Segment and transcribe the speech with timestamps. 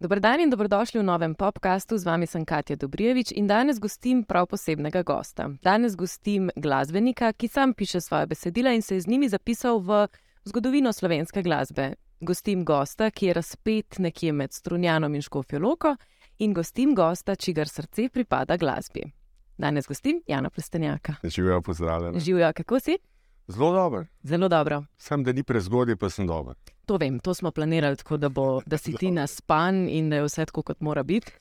[0.00, 1.98] Dobro dan in dobrodošli v novem podkastu.
[1.98, 5.48] Z vami sem Katja Dobrijevič in danes gostim prav posebnega gosta.
[5.62, 10.06] Danes gostim glasbenika, ki sam piše svoje besedila in se je z njimi zapisal v
[10.44, 11.94] zgodovino slovenske glasbe.
[12.20, 15.96] Gostim gosta, ki je razpet nekje med Strunjanom in Škofjoloko,
[16.38, 19.23] in gostim gosta, čigar srce pripada glasbi.
[19.58, 21.14] Danes gostim Jana Plestenjaka.
[21.24, 22.20] Živijo, pozdravljeni.
[22.20, 22.98] Živijo, kako si?
[23.48, 24.04] Zelo dobro.
[24.22, 24.84] Zelo dobro.
[24.96, 26.54] Sam, da ni prezgodaj, pa sem dober.
[26.86, 30.16] To vem, to smo planirali tako, da, bo, da si ti na span in da
[30.16, 31.32] je vse tako, kot mora biti.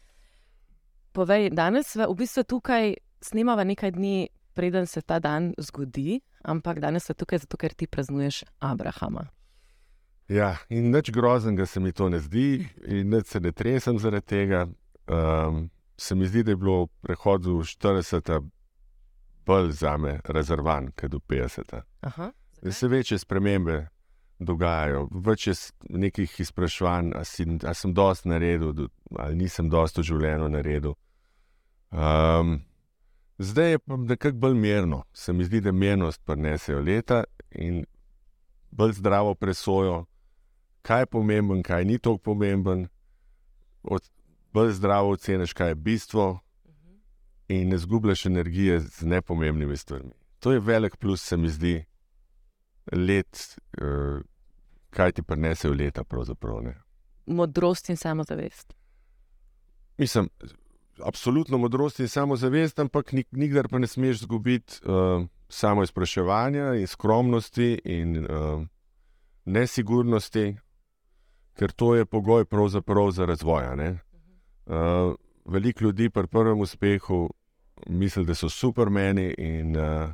[1.12, 7.06] Povej, danes v bistvu tukaj snemava nekaj dni, preden se ta dan zgodi, ampak danes
[7.06, 9.28] smo tukaj zato, ker ti praznuješ Abrahama.
[10.28, 14.26] Ja, in nič groznega se mi to ne zdi, in nič se ne tresem zaradi
[14.26, 14.68] tega.
[15.08, 18.50] Um, se mi zdi, da je bilo v prehodu 40.
[19.46, 21.82] bolj za me rezervan, kot v 50.
[22.02, 23.88] Aha, Da se večje spremembe
[24.40, 25.54] dogajajo, več je
[25.90, 28.88] nekih izpraševanj, ali sem dosti naredil, do-
[29.20, 30.94] ali nisem dosti v življenju naredil.
[31.92, 32.62] Um,
[33.38, 37.86] zdaj je pa nekako bolj mirno, se mi zdi, da mirnost prinesejo leta in
[38.72, 40.06] bolj zdravo presojo,
[40.82, 42.88] kaj je pomemben, kaj ni tako pomemben.
[43.84, 44.02] Od,
[44.54, 46.40] bolj zdravo oceniš, kaj je bistvo,
[47.48, 50.12] in ne zgubljaš energije z nepomembnimi stvarmi.
[50.40, 51.86] To je velik plus, se mi zdi,
[52.92, 54.22] let, uh,
[54.90, 56.04] kaj ti prinesejo leta.
[57.26, 58.74] Modrost in samozavest.
[59.98, 60.30] Mislim,
[61.04, 66.88] absolutno modrost in samozavest, ampak nik, nikdar pa ne smeš izgubiti uh, samo izpraševanja in
[66.88, 68.66] skromnosti in uh,
[69.46, 70.56] nesigurnosti,
[71.54, 72.46] ker to je pogoj
[73.12, 73.64] za razvoj.
[74.66, 75.16] Uh,
[75.46, 77.30] Veliko ljudi pri prvem uspehu
[77.88, 80.10] misli, da so supermeni in, uh,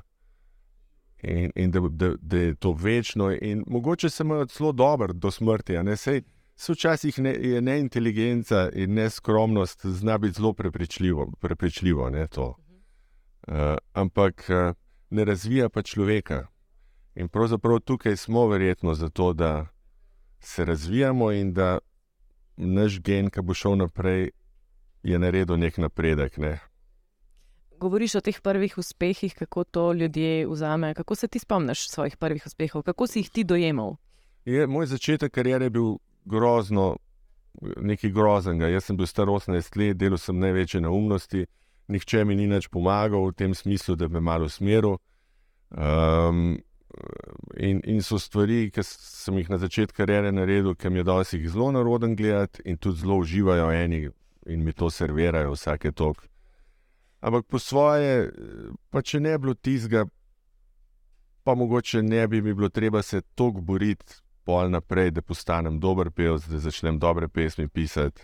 [1.22, 5.32] in, in da, da, da je to večno, in mogoče se imajo celo dobro do
[5.32, 5.74] smrti.
[5.96, 6.22] Sej,
[6.56, 12.56] se včasih ne, je neinteligenca in neskromnost zna biti zelo prepričljivo, prepričljivo ne, to.
[13.48, 13.56] Uh,
[13.94, 14.76] ampak uh,
[15.10, 16.48] ne razvija pa človeka.
[17.16, 19.68] In pravzaprav tukaj smo verjetno zato, da
[20.40, 21.78] se razvijamo in da
[22.58, 24.30] naš gen, ki bo šel naprej,
[25.04, 26.38] je naredil nek napredek.
[26.38, 26.60] Ne.
[27.80, 30.94] Govoriš o teh prvih uspehih, kako to ljudje vzamejo.
[30.94, 33.96] Kako se ti spomniš svojih prvih uspehov, kako si jih ti dojemal?
[34.46, 35.96] Je, moj začetek kariere je bil
[36.26, 36.98] grozno,
[37.62, 38.68] nekaj groznega.
[38.68, 41.46] Jaz sem bil star 18 let, delal sem največje neumnosti,
[41.88, 44.98] nihče mi ni več pomagal v tem smislu, da bi me malo usmeril.
[45.70, 46.60] Um,
[47.58, 51.42] in, in so stvari, ki sem jih na začetku kariere naredil, ki mi je dosti
[51.48, 54.10] zelo naroden gledati in tudi zelo uživajo eni
[54.50, 56.26] in mi to servirajo vsake tok.
[57.22, 58.32] Ampak po svoje,
[58.90, 60.06] pa če ne bi bilo tizga,
[61.44, 66.12] pa mogoče ne bi mi bilo treba se toliko boriti pol naprej, da postanem dober
[66.12, 68.22] pevec, da začnem dobre pesmi pisati.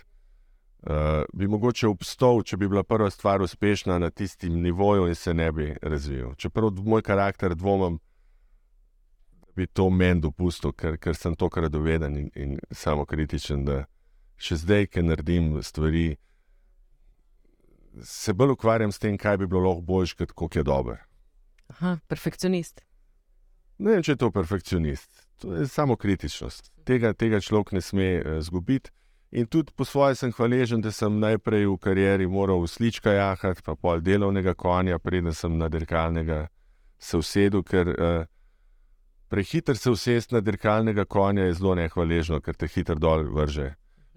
[0.86, 5.34] Uh, bi mogoče obstal, če bi bila prva stvar uspešna na tistem nivoju in se
[5.34, 6.34] ne bi razvil.
[6.34, 7.98] Čeprav moj karakter dvomim,
[9.46, 13.84] da bi to meni dopustil, ker, ker sem to radoveden in, in samokritičen, da
[14.36, 16.16] še zdaj, ki naredim stvari,
[18.02, 20.96] se bolj ukvarjam s tem, kaj bi bilo lahko boljše, kot koliko je dobro.
[21.72, 22.82] Aha, perfekcionist.
[23.78, 26.70] Ne vem, če je to perfekcionist, to je samo kritičnost.
[26.88, 28.06] Tega, tega človek ne sme
[28.38, 28.92] izgubiti.
[29.36, 33.64] In tudi po svoje sem hvaležen, da sem najprej v karieri moral v slička jahati,
[33.66, 36.46] pa pol delovnega konja, preden sem na dirkalnega
[36.98, 38.24] se usedel, ker uh,
[39.28, 43.74] prehiter se usesti na dirkalnega konja je zelo nehvaležno, ker te hitro dol vrže.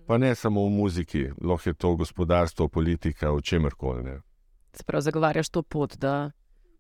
[0.09, 4.16] Pa ne samo v muziki, lahko je to gospodarstvo, politika, v čemer koli.
[4.74, 6.31] Se pravi, zagovarjaš to pot, da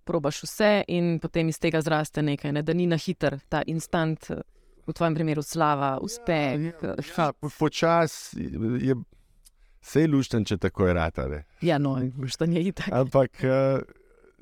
[0.03, 2.63] probaš vse in potem iz tega zraste nekaj, ne?
[2.65, 4.41] da ni na hiter ta instant, eh,
[4.87, 6.73] v tvojem primeru slava, uspeh.
[6.81, 7.29] Ja,
[7.59, 8.49] Počasi
[8.81, 11.43] je vse lušten, če tako je ratare.
[11.61, 12.89] Ja, no, šta je itak.
[12.89, 13.85] Ampak uh,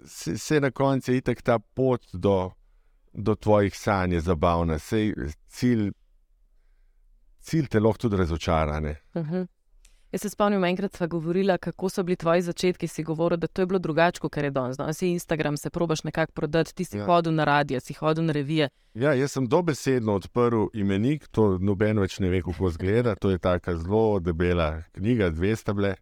[0.06, 2.54] se, se na koncu je itak ta pot do,
[3.12, 5.12] do tvojih sanj je zabavna, sej
[5.51, 5.92] cilj,
[7.47, 8.95] cilj te lahko tudi razočarane.
[9.13, 9.47] Uh -huh.
[10.11, 12.88] Jaz se spomnim, enkrat sva govorila, kako so bili tvoji začetki.
[12.88, 14.77] Si govoril, da to je bilo drugače, kot je danes.
[14.77, 17.05] No, si Instagram, se probaš nekako prodati, ti si ja.
[17.05, 18.69] Hodil na radio, si hodil na revije.
[18.94, 23.15] Ja, jaz sem dobesedno odprl imenik, to noben več ne ve, kako izgleda.
[23.15, 25.95] To je tako zelo debela knjiga, dve stable.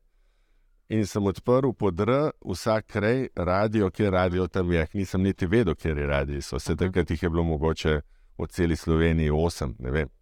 [0.89, 4.87] In sem odprl pod R, vsak kraj, radio, kjer radio tam je.
[4.93, 6.41] Nisem niti vedel, kje je radio.
[6.41, 6.75] Se Aha.
[6.75, 8.01] takrat jih je bilo mogoče
[8.37, 10.14] v celi Sloveniji osem, ne vem.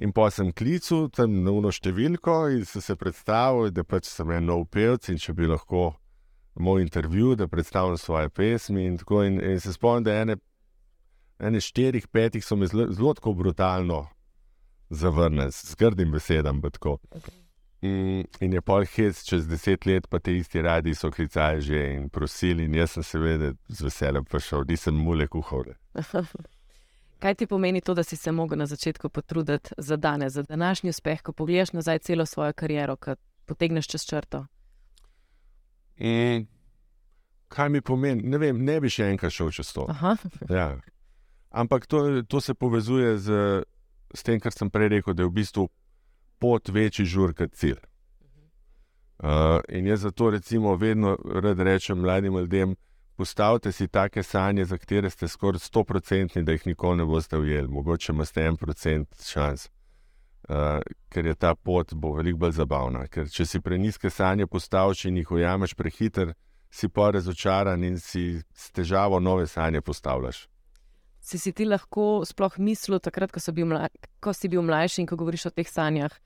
[0.00, 4.30] In pa sem klical tam na uno številko in sem se predstavil, da pač sem
[4.32, 5.90] en nov pevec in če bi lahko
[6.56, 8.86] moj intervju, da predstavim svoje pesmi.
[8.88, 10.38] In, tako, in, in se spomnim, da ene,
[11.38, 14.06] ene štirih, petih so me zelo, zelo tako brutalno
[14.90, 16.62] zavrnili, z grdim besedam.
[17.80, 21.84] In, in je pol hec, čez deset let, pa te isti radi so klicali že
[21.94, 25.76] in prosili, in jaz sem seveda z veseljem prišel, nisem mule kuhal.
[27.20, 30.90] Kaj ti pomeni to, da si se mogel na začetku potruditi za danes, za današnji
[30.90, 33.14] uspeh, ko pogledaš nazaj celo svojo kariero, ko
[33.44, 34.46] potegneš čez črto?
[35.96, 36.46] In
[37.48, 38.22] kaj mi pomeni?
[38.22, 39.86] Ne vem, ne bi še enkrat šel čez to.
[40.50, 40.78] Ja.
[41.50, 43.62] Ampak to, to se povezuje z,
[44.14, 45.68] z tem, kar sem prej rekel, da je v bistvu
[46.38, 47.80] pot večji žur kot cilj.
[49.20, 52.76] Uh, in jaz zato recimo vedno rad rečem mladim ljudem,
[53.20, 57.68] postavite si take sanje, za katere ste skoraj 100-odstotni, da jih nikoli ne boste ujeli,
[57.68, 59.68] mogoče imate en procent šans.
[60.48, 60.80] Uh,
[61.12, 63.04] ker je ta pot bo veliko bolj zabavna.
[63.12, 66.32] Ker če si preniske sanje postaviš in jih ujameš prehiter,
[66.72, 70.46] si pa razočaran in si s težavo nove sanje postavljaš.
[71.20, 73.90] Si, si ti lahko sploh mislil, takrat, ko, bil mla,
[74.24, 76.16] ko si bil mlajši in ko govoriš o teh sanjah,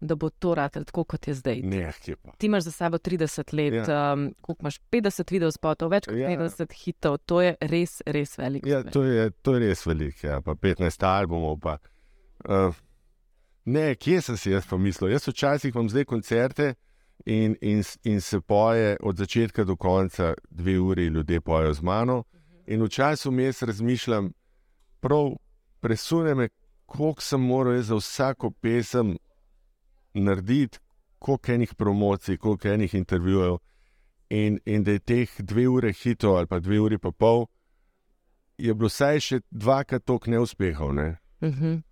[0.00, 1.60] da bo to rad tako, kot je zdaj?
[1.62, 1.92] Ne,
[2.38, 4.12] Ti imaš za sabo 30 let, ja.
[4.12, 6.30] um, koliko imaš 50 video spotov, več kot ja.
[6.30, 8.68] 50 hitov, to je res, res veliko.
[8.68, 10.40] Ja, to, je, to je res veliko, ja.
[10.40, 11.58] pa 15 albumov.
[11.62, 11.78] Pa,
[12.46, 12.78] uh,
[13.64, 15.10] ne, kje sem si jaz pomislil?
[15.16, 16.74] Jaz včasih imam zdaj koncerte.
[17.26, 22.22] In, in, in se poje od začetka do konca, dve uri ljudje pojejo z mano.
[22.70, 24.30] In včasih mi jaz razmišljam,
[25.00, 25.34] prav
[25.80, 26.48] presune me,
[26.86, 29.16] koliko sem moral za vsako pesem
[30.14, 30.78] narediti,
[31.18, 33.58] koliko enih promocij, koliko enih intervjujev.
[34.30, 37.46] In, in da je teh dve ure hitro ali pa dve uri pa pol,
[38.58, 40.92] je bilo vsaj še dvakrat toliko neuspehov.
[40.94, 41.16] Ne?
[41.40, 41.82] Uh -huh.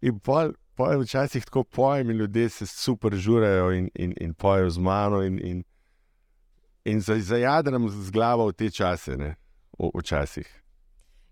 [0.00, 4.70] in pol, pol včasih tako pojem, in ljudje se super žurejo in, in, in pojejo
[4.70, 5.22] z mano.
[5.22, 5.64] In, in,
[6.84, 9.36] in zajadram z glavo v te čase, ne?
[9.78, 10.65] v, včasih.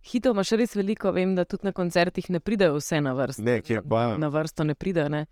[0.05, 3.43] Hitro imaš res veliko, vem, da tudi na koncertih ne pridejo vse na vrsto.
[3.43, 4.17] Ne, kje pa.
[4.21, 5.09] Na vrsto ne pridejo.
[5.09, 5.25] Ne?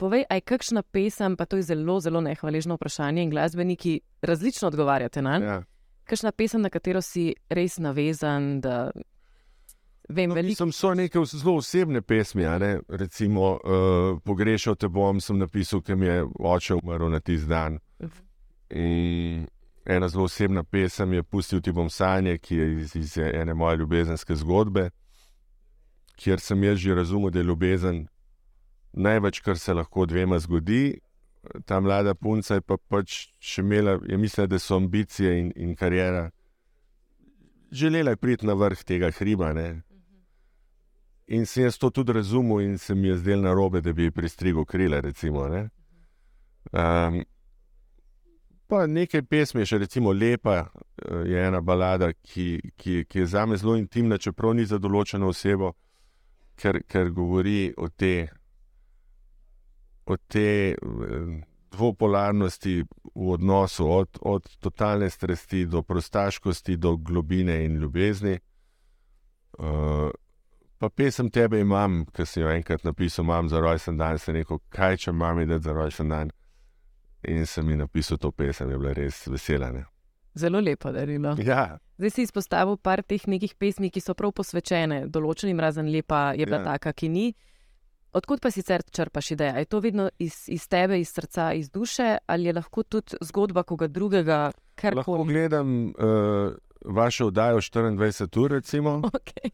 [0.00, 5.22] Povej, aj kakšna pesem, pa to je zelo, zelo nehvaležno vprašanje in glasbeniki različno odgovarjate
[5.22, 5.46] na njo.
[5.46, 5.60] Ja.
[6.08, 8.62] Kakšna pesem, na katero si res navezan?
[10.08, 10.70] Vem, no, veliko...
[10.72, 12.48] So neke zelo osebne pesmi,
[12.88, 17.78] recimo uh, Pogrešal te bom, sem napisal, ker mi je oče umrl na tisti dan.
[18.70, 19.44] In
[19.88, 23.76] ena zelo osebna pesem je Pustil ti bom sanje, ki je iz, iz ene moje
[23.76, 24.90] ljubezenske zgodbe,
[26.16, 28.06] kjer sem jaz že razumel, da je ljubezen
[28.92, 31.00] največ, kar se lahko dvema zgodi.
[31.64, 35.74] Ta mlada punca je pa pač še imela, je mislila, da so ambicije in, in
[35.76, 36.30] karijera.
[37.72, 39.52] Želela je priti na vrh tega hriba.
[39.52, 39.68] Ne?
[41.26, 44.10] In sem jaz to tudi razumel, in se mi je zdelo na robe, da bi
[44.10, 45.00] pristrigel krila.
[45.00, 45.46] Recimo,
[46.72, 47.22] um,
[48.68, 53.46] Pa nekaj pesmi, še recimo Lepa, eh, je ena balada, ki, ki, ki je za
[53.46, 55.72] me zelo intimna, čeprav ni za določeno osebo,
[56.60, 58.28] ker, ker govori o te,
[60.04, 61.30] o te eh,
[61.72, 62.74] dvopolarnosti
[63.14, 68.38] v odnosu, od, od totalne strasti do prostaškosti, do globine in ljubezni.
[69.58, 70.08] Uh,
[70.78, 74.60] pa pesem tebe imam, ki sem jo enkrat napisal, imam za rojsten dan, se neko,
[74.72, 76.32] kaj če imam, da za rojsten dan
[77.22, 79.72] in sem jim napisal to pesem, je bila res vesela.
[79.72, 79.84] Ne?
[80.38, 81.34] Zelo lepo, da je bilo.
[81.42, 81.78] Ja.
[81.98, 86.46] Zdaj si izpostavil par teh nekih pesmi, ki so prav posvečene določenim, razen lepa je
[86.46, 86.74] bila ja.
[86.74, 87.26] taka, ki ni.
[88.16, 89.64] Odkud pa sicer črpaš ideje?
[89.64, 93.62] Je to vedno iz, iz tebe, iz srca, iz duše, ali je lahko tudi zgodba
[93.62, 94.50] koga drugega?
[94.94, 96.54] Lahko gledam uh,
[96.84, 99.50] vašo oddajo 24 ur, recimo, okay.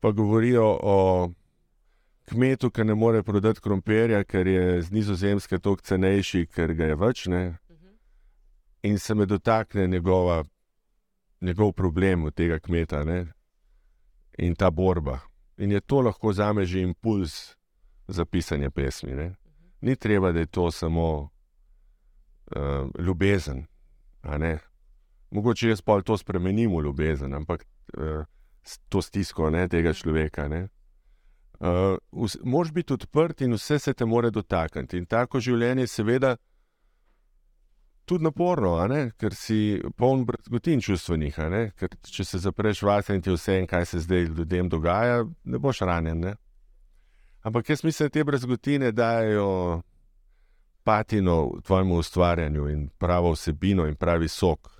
[0.00, 1.30] pa govorijo o
[2.30, 6.96] kmetu, ki ne more prodati krompirja, ker je z nizozemske toliko cenejši, ker ga je
[6.96, 7.26] več.
[7.30, 7.42] Ne?
[8.86, 10.44] In se me dotakne njegova,
[11.40, 13.26] njegov problem od tega kmeta ne?
[14.38, 15.18] in ta borba.
[15.58, 17.56] In je to lahko za me že impuls
[18.08, 19.12] za pisanje pesmi.
[19.14, 19.34] Ne?
[19.80, 21.28] Ni treba, da je to samo
[22.56, 23.66] uh, ljubezen.
[25.30, 27.64] Mogoče jaz pa to spremenim v ljubezen, ampak
[27.98, 28.24] uh,
[28.88, 30.48] to stisko ne, tega človeka.
[30.48, 30.68] Ne?
[31.60, 31.98] Uh,
[32.44, 34.98] Moš biti odprt in vse se te more dotakniti.
[34.98, 36.36] In tako življenje je seveda
[38.08, 38.78] tudi naporno,
[39.20, 41.36] ker si poln brzgotin čustvenih.
[41.76, 45.60] Ker če se zapreš vase in ti vse en, kaj se zdaj ljudem dogaja, ne
[45.60, 46.24] boš ranjen.
[46.24, 46.34] Ne?
[47.44, 49.82] Ampak jaz mislim, da te brzgotine dajo
[50.84, 54.72] patino v tvojem ustvarjanju in pravo vsebino in pravi sok.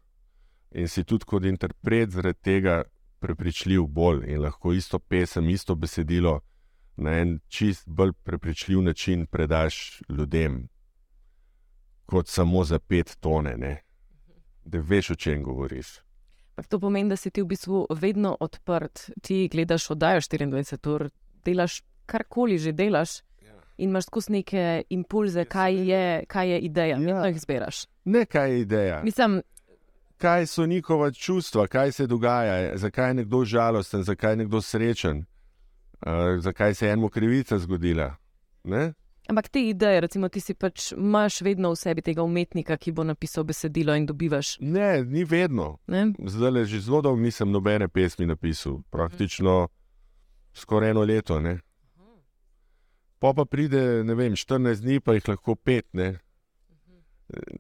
[0.81, 2.83] In si tudi kot interpret zaradi tega
[3.21, 6.41] prepričljiv bolj in lahko isto pesem, isto besedilo
[6.97, 10.69] na en čist bolj prepričljiv način predaš ljudem,
[12.07, 13.83] kot samo za pet tone, ne?
[14.65, 15.99] da veš, o čem govoriš.
[16.69, 19.11] To pomeni, da si ti v bistvu vedno odprt.
[19.23, 21.09] Ti gledaš oddajo 24 ur,
[21.45, 23.21] delaš karkoli že delaš.
[23.43, 23.55] Ja.
[23.79, 26.99] In imaš skozi neke impulze, kaj je, kaj je ideja, ja.
[26.99, 27.87] vedno jih zbiraš.
[28.05, 29.01] Ne, kaj je ideja.
[29.05, 29.43] Mislim,
[30.19, 35.25] kaj so njihova čustva, kaj se dogaja, zakaj je nekdo žalosten, zakaj je nekdo srečen,
[36.07, 38.17] uh, zakaj se je enemu krivica zgodila.
[38.65, 38.93] Ne?
[39.29, 43.05] Ampak te ideje, recimo, ti si pač imaš vedno v sebi tega umetnika, ki bo
[43.07, 44.57] napisal besedilo in dobivaš.
[44.61, 45.79] Ne, ni vedno.
[45.87, 46.09] Ne?
[46.19, 49.69] Zdaj le že zelo dolgo nisem nobene pesmi napisal, praktično
[50.55, 51.41] skoraj eno leto.
[51.41, 51.61] Ne?
[53.21, 56.17] Pa pa pride, ne vem, 14 dni, pa jih lahko pet, ne?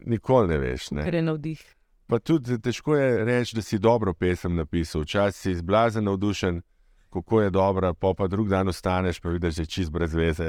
[0.06, 0.90] nikoli ne veš.
[0.90, 1.04] Ne?
[1.04, 1.62] Ker je navdih.
[2.10, 5.04] Pa tudi težko je reči, da si dobro pesem napisal.
[5.04, 6.62] Včasih si izblazen, navdušen,
[7.12, 10.44] kako je dobra, pa pa drug dan ostaneš, pa vidiš, da je čist brez veze.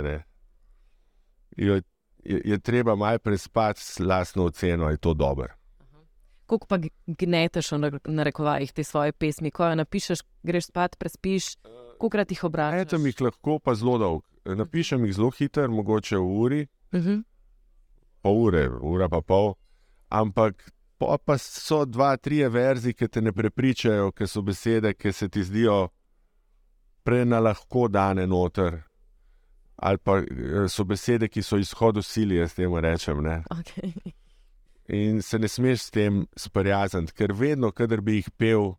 [1.57, 1.81] Je,
[2.23, 5.47] je, je treba malo prespati s lastno oceno, da je to dobro.
[6.45, 6.77] Kako pa
[7.07, 7.71] gneteš
[8.05, 11.55] na rekovajih te svoje pesmi, ko jo napišeš, greš spat, prespiš,
[11.97, 12.89] koliko jih obračaš?
[12.89, 14.23] Tam jih lahko pa zelo dolg.
[14.45, 17.09] Napišem jih zelo hitro, mogoče v uri, uh mhm.
[17.09, 17.23] -huh.
[18.21, 19.53] pol ure, ura pa pol.
[20.09, 20.71] Ampak
[21.25, 25.43] pa so dva, tri verzije, ki te ne prepričajo, ki so besede, ki se ti
[25.43, 25.89] zdijo
[27.03, 28.81] prenalahko dane noter.
[29.75, 33.23] Ali pa eh, so besede, ki so izhodu sili, jaz temu rečem.
[33.49, 34.13] Okay.
[34.87, 38.75] In se ne smeš s tem sprijazniti, ker vedno, kadar bi jih pel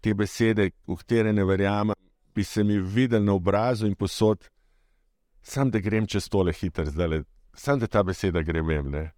[0.00, 1.96] te besede, v katere ne verjamem,
[2.34, 4.48] bi se mi videl na obrazu in posod,
[5.42, 7.22] sam da grem čez tole hitro, zdaj,
[7.54, 8.90] sam da ta beseda gre vem.
[8.90, 9.10] Ne?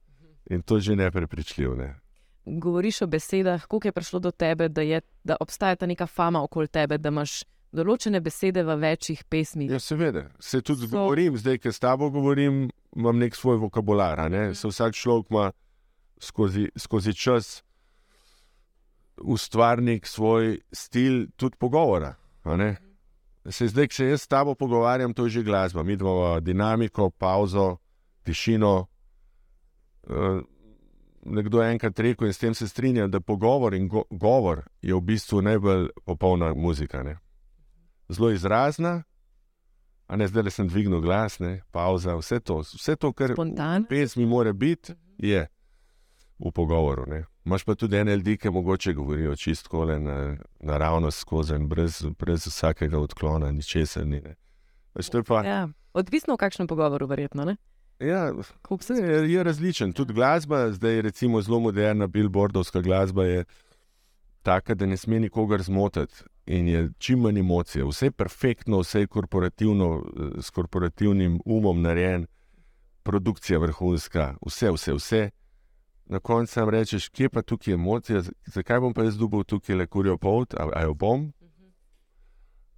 [0.50, 1.74] In to je že neprepričljivo.
[1.74, 1.94] Ne?
[2.46, 6.42] govoriš o besedah, kako je prišlo do tebe, da, je, da obstaja ta neka fama
[6.42, 7.44] okoli tebe, da imaš
[7.76, 9.70] določene besede v večjih pesmih.
[9.70, 10.94] Ja, seveda, se tudi so...
[10.96, 12.66] govorim, zdaj, ker s tabo govorim,
[12.96, 14.24] imam nek svoj vokabular.
[14.32, 14.48] Ne?
[14.56, 15.50] Se vsak človek ima
[16.22, 17.60] skozi, skozi čas
[19.16, 22.14] ustvarnik svoj stil, tudi pogovora.
[23.50, 25.82] Se zdaj, če jaz s tabo pogovarjam, to je že glasba.
[25.82, 27.76] Mi imamo dinamiko, pauzo,
[28.26, 28.74] tišino.
[30.06, 30.42] Uh,
[31.26, 35.00] nekdo enkrat rekel in s tem se strinjam, da pogovor in go govor je v
[35.00, 37.02] bistvu najbolj popolna muzika.
[37.02, 37.18] Ne?
[38.08, 39.02] Zelo izrazna,
[40.06, 41.62] a ne zdaj, da sem dvignil glas, ne?
[41.70, 45.46] pauza, vse to, vse to, kar v pesmi mora biti, je
[46.38, 47.06] v pogovoru.
[47.10, 47.24] Ne?
[47.46, 52.04] Imáš pa tudi ene ljudi, ki mogoče govorijo čisto le na, naravno skozi in brez,
[52.18, 54.22] brez vsakega odklona, ničesar ni.
[55.28, 55.42] Pa...
[55.44, 57.44] Ja, odvisno v kakšnem pogovoru, verjetno.
[57.44, 57.56] Ne?
[57.98, 58.32] Ja,
[58.88, 59.92] je, je različen.
[59.92, 63.44] Tudi glasba, zdaj je zelo moderna, billboardovska glasba je
[64.42, 67.84] taka, da ne sme nikogar zmotiti in je čim manj emocije.
[67.84, 70.04] Vse je perfektno, vse je korporativno,
[70.40, 72.26] s korporativnim umom narejen,
[73.02, 75.30] produkcija vrhunska, vse, vse, vse.
[76.06, 79.76] Na koncu sam rečeš, kje pa tukaj je emocija, zakaj bom pa jaz dubov tukaj
[79.76, 81.32] le kurijo pot, a jo bom.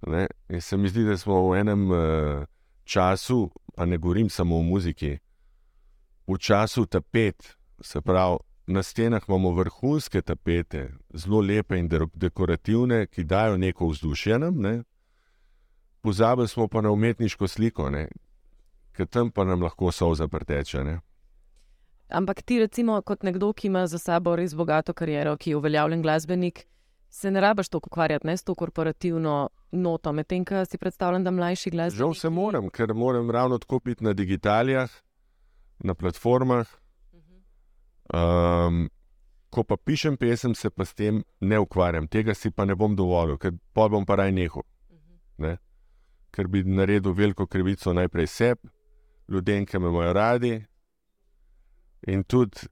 [0.07, 0.27] Ne?
[0.49, 2.45] In se mi zdi, da smo v enem uh,
[2.83, 5.17] času, pa ne govorim samo o muziki,
[6.27, 8.37] v času tapet, se pravi,
[8.69, 14.83] na stenah imamo vrhunske tapete, zelo lepe in dekorativne, ki dajo neko vzdušje nam, ne?
[16.01, 17.89] pozabili smo pa na umetniško sliko,
[18.91, 20.83] ker tam pa nam lahko soza preteče.
[20.83, 20.99] Ne?
[22.09, 26.01] Ampak ti, recimo, kot nekdo, ki ima za sabo res bogato kariero, ki je uveljavljen
[26.01, 26.67] glasbenik,
[27.09, 31.31] se ne rabiš toliko ukvarjati ne, s to korporativno noto, medtem ko si predstavljam, da
[31.31, 31.93] mlajši glas.
[31.93, 34.91] Žal se moram, ker moram ravno tako biti na digitalijah,
[35.79, 36.67] na platformah.
[38.13, 38.87] Um,
[39.49, 42.95] ko pa pišem pesem, se pa s tem ne ukvarjam, tega si pa ne bom
[42.95, 44.65] dovolil, ker pa bom pa raj nehal.
[45.37, 45.57] Ne?
[46.33, 48.69] Ker bi naredil veliko krivico najprej sebi,
[49.29, 50.53] ljudem, ki me imajo radi.
[52.07, 52.69] In tudi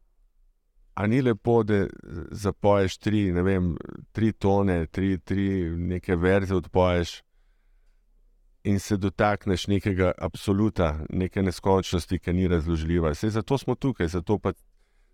[0.97, 1.85] A ni lepo, da
[2.31, 3.75] zapoješ tri, ne vem,
[4.11, 7.21] tri tone, tri, tri neke verze odpoješ
[8.63, 13.11] in se dotakneš nekega absoluta, neke neskončnosti, ki ni razložljiva.
[13.13, 14.55] Vse zato smo tukaj, zato pa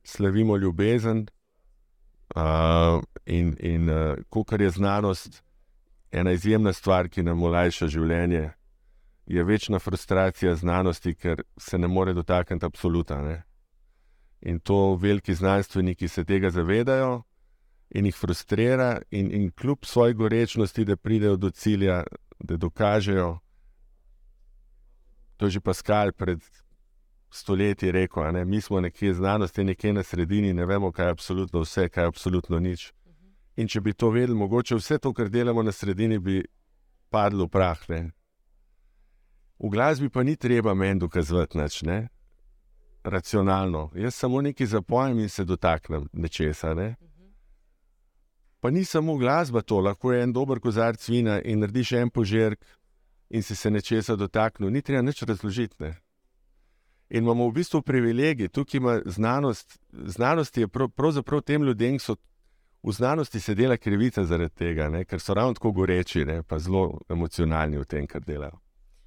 [0.03, 1.27] slavimo ljubezen
[2.35, 5.43] uh, in, in uh, kar je znanost,
[6.11, 8.51] ena izjemna stvar, ki nam olajša življenje,
[9.25, 13.21] je večna frustracija znanosti, ker se ne more dotakniti absoluta.
[13.21, 13.43] Ne?
[14.41, 17.23] In to veliki znanstveniki se tega zavedajo
[17.89, 22.03] in jih frustrira, in, in kljub svoji gorečnosti, da pridejo do cilja,
[22.39, 23.37] da dokažejo.
[25.37, 26.41] To je že Pascal pred
[27.33, 31.59] stoletji rekel: ne, Mi smo nekje znanosti, nekje na sredini, ne vemo, kaj je absolutno
[31.59, 32.93] vse, kaj je absolutno nič.
[33.55, 36.43] In če bi to vedeli, mogoče vse to, kar delamo na sredini, bi
[37.09, 37.89] padlo v prah.
[37.89, 38.11] Ne.
[39.59, 41.83] V glasbi pa ni treba meni dokazovati nič
[43.03, 43.91] racionalno.
[43.95, 46.73] Jaz samo nekaj zapojem in se dotaknem nečesa.
[46.73, 46.95] Ne?
[48.59, 52.65] Pa ni samo glasba to, lahko je en dober kozarc vina in narediš en požirk
[53.29, 54.71] in si se nečesa dotaknil.
[54.71, 55.75] Ni treba nič razložiti.
[55.79, 56.02] Ne?
[57.13, 59.79] In imamo v bistvu privilegij, tukaj ima znanost.
[59.91, 62.15] Znanost je prav, pravzaprav tem ljudem, ki so
[62.83, 65.05] v znanosti se dela krivica zaradi tega, ne?
[65.05, 66.41] ker so ravno tako goreči, ne?
[66.43, 68.57] pa zelo emocionalni v tem, kar delajo.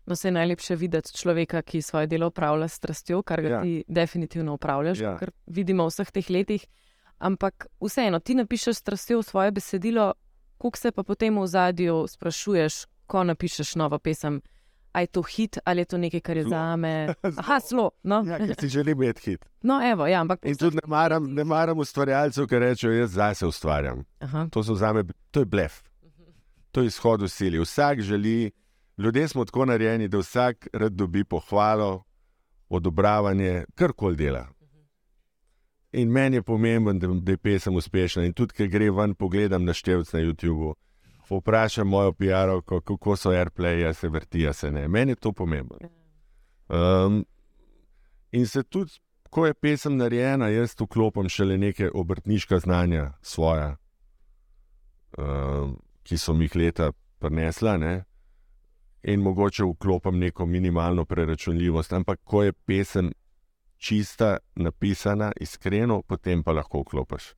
[0.07, 3.63] No, se je najlepše videti človeka, ki svoje delo upravlja s strastjo, kar ga Ja.
[3.63, 5.17] ti definitivno upravljaš, Ja.
[5.19, 6.67] kar vidimo v vseh teh letih.
[7.19, 10.13] Ampak vseeno, ti napišeš strastjo svoje besedilo,
[10.59, 14.41] kuk se pa potem v zadju sprašuješ, ko napišeš novo pesem.
[14.97, 16.51] A je to hit ali je to nekaj, kar je Zelo.
[16.57, 17.15] za me?
[17.41, 17.91] Aha, zelo.
[18.03, 18.23] No.
[18.25, 19.45] Ja, ker si želim imeti hit.
[19.63, 20.45] no, evo, ja, ampak.
[20.45, 24.05] In tudi ne maram, ne maram ustvarjalcev, ki rečejo, jaz zdaj se ustvarjam.
[24.21, 24.47] Aha.
[24.51, 24.63] To
[24.95, 25.83] me, to je blef.
[26.73, 27.61] To je izhod v sili.
[27.61, 28.51] Vsak želi,
[28.99, 32.03] ljudje smo tako narejeni, da vsak rad dobi pohvalo,
[32.69, 34.49] odobravanje, karkoli dela.
[35.93, 38.25] In meni je pomembno, da, da je pesem uspešna.
[38.25, 40.75] In tudi, ker gre ven, pogledam na števc na YouTubu,
[41.31, 44.89] vprašam mojo PR-ovko, kako so airplaye, se vrtijo, se ne.
[44.89, 45.79] Meni je to pomembno.
[46.69, 47.25] Um,
[48.33, 48.93] in se tudi,
[49.31, 53.77] ko je pesem narejena, jaz vklopim šele neke obrtniška znanja svoja,
[55.19, 58.05] um, ki so mi jih leta prinesla, ne?
[59.07, 61.93] in mogoče vklopim neko minimalno preračunljivost.
[61.93, 63.13] Ampak, ko je pesem
[63.77, 67.35] čista, napisana, iskreno, potem pa lahko vklopiš.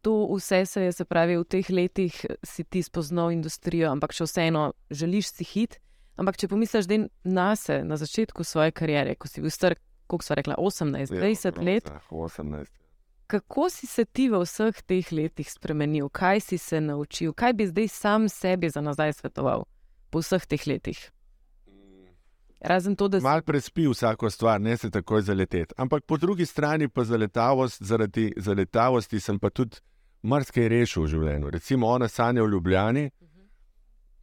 [0.00, 4.24] To vse se je, se pravi, v teh letih si ti spoznal industrijo, ampak še
[4.24, 5.76] vseeno želiš si hit.
[6.16, 9.76] Ampak če pomisliš da na sebe, na začetku svoje kariere, ko si bil star,
[10.08, 12.68] koliko so rekla, 18, 20 let, Ja, 18.
[13.26, 17.68] kako si se ti v vseh teh letih spremenil, kaj si se naučil, kaj bi
[17.68, 19.64] zdaj sam sebi za nazaj svetoval
[20.10, 20.98] po vseh teh letih?
[22.60, 25.74] Razen to, da si Mal prespi vsako stvar, ne se takoj zaleteti.
[25.76, 29.80] Ampak po drugi strani pa zaletavost, zaradi zaletavosti sem pa tudi
[30.22, 31.50] marsikaj rešil v življenju.
[31.50, 33.10] Recimo, ona sanja v Ljubljani.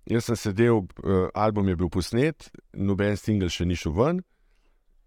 [0.08, 4.22] Jaz sem sedel, uh, album je bil posnet, noben singel še ni šel ven.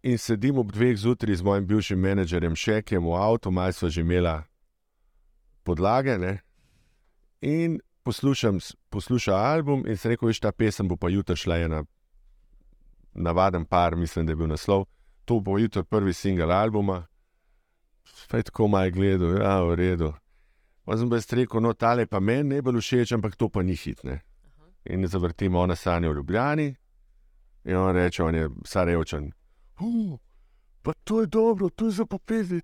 [0.03, 4.01] In sedim ob dveh zjutraj z mojim bivšim menedžerjem Šekem v avtu, malo sva že
[4.01, 4.45] imela
[5.65, 6.19] podlage.
[6.19, 6.41] Ne?
[7.41, 11.59] In poslušam, s- posluša album in se rekel, veš, ta pesem bo pa jutri šla
[11.65, 11.85] ena
[13.15, 14.85] navaden par, mislim, da je bil naslov.
[15.25, 17.07] To bo jutri prvi singel albuma.
[18.05, 20.13] Spet tako maj gledal, ja, v redu.
[20.85, 23.77] Pa sem brez rekel, no, tale pa meni ne bo všeč, ampak to pa ni
[23.77, 24.21] hitne.
[24.85, 26.75] In zavrtimo ona sanja v Ljubljani.
[27.65, 29.33] In on reče, on je Sarajevčan.
[29.81, 30.19] Uh,
[30.83, 32.61] pa to je dobro, to je za popezi.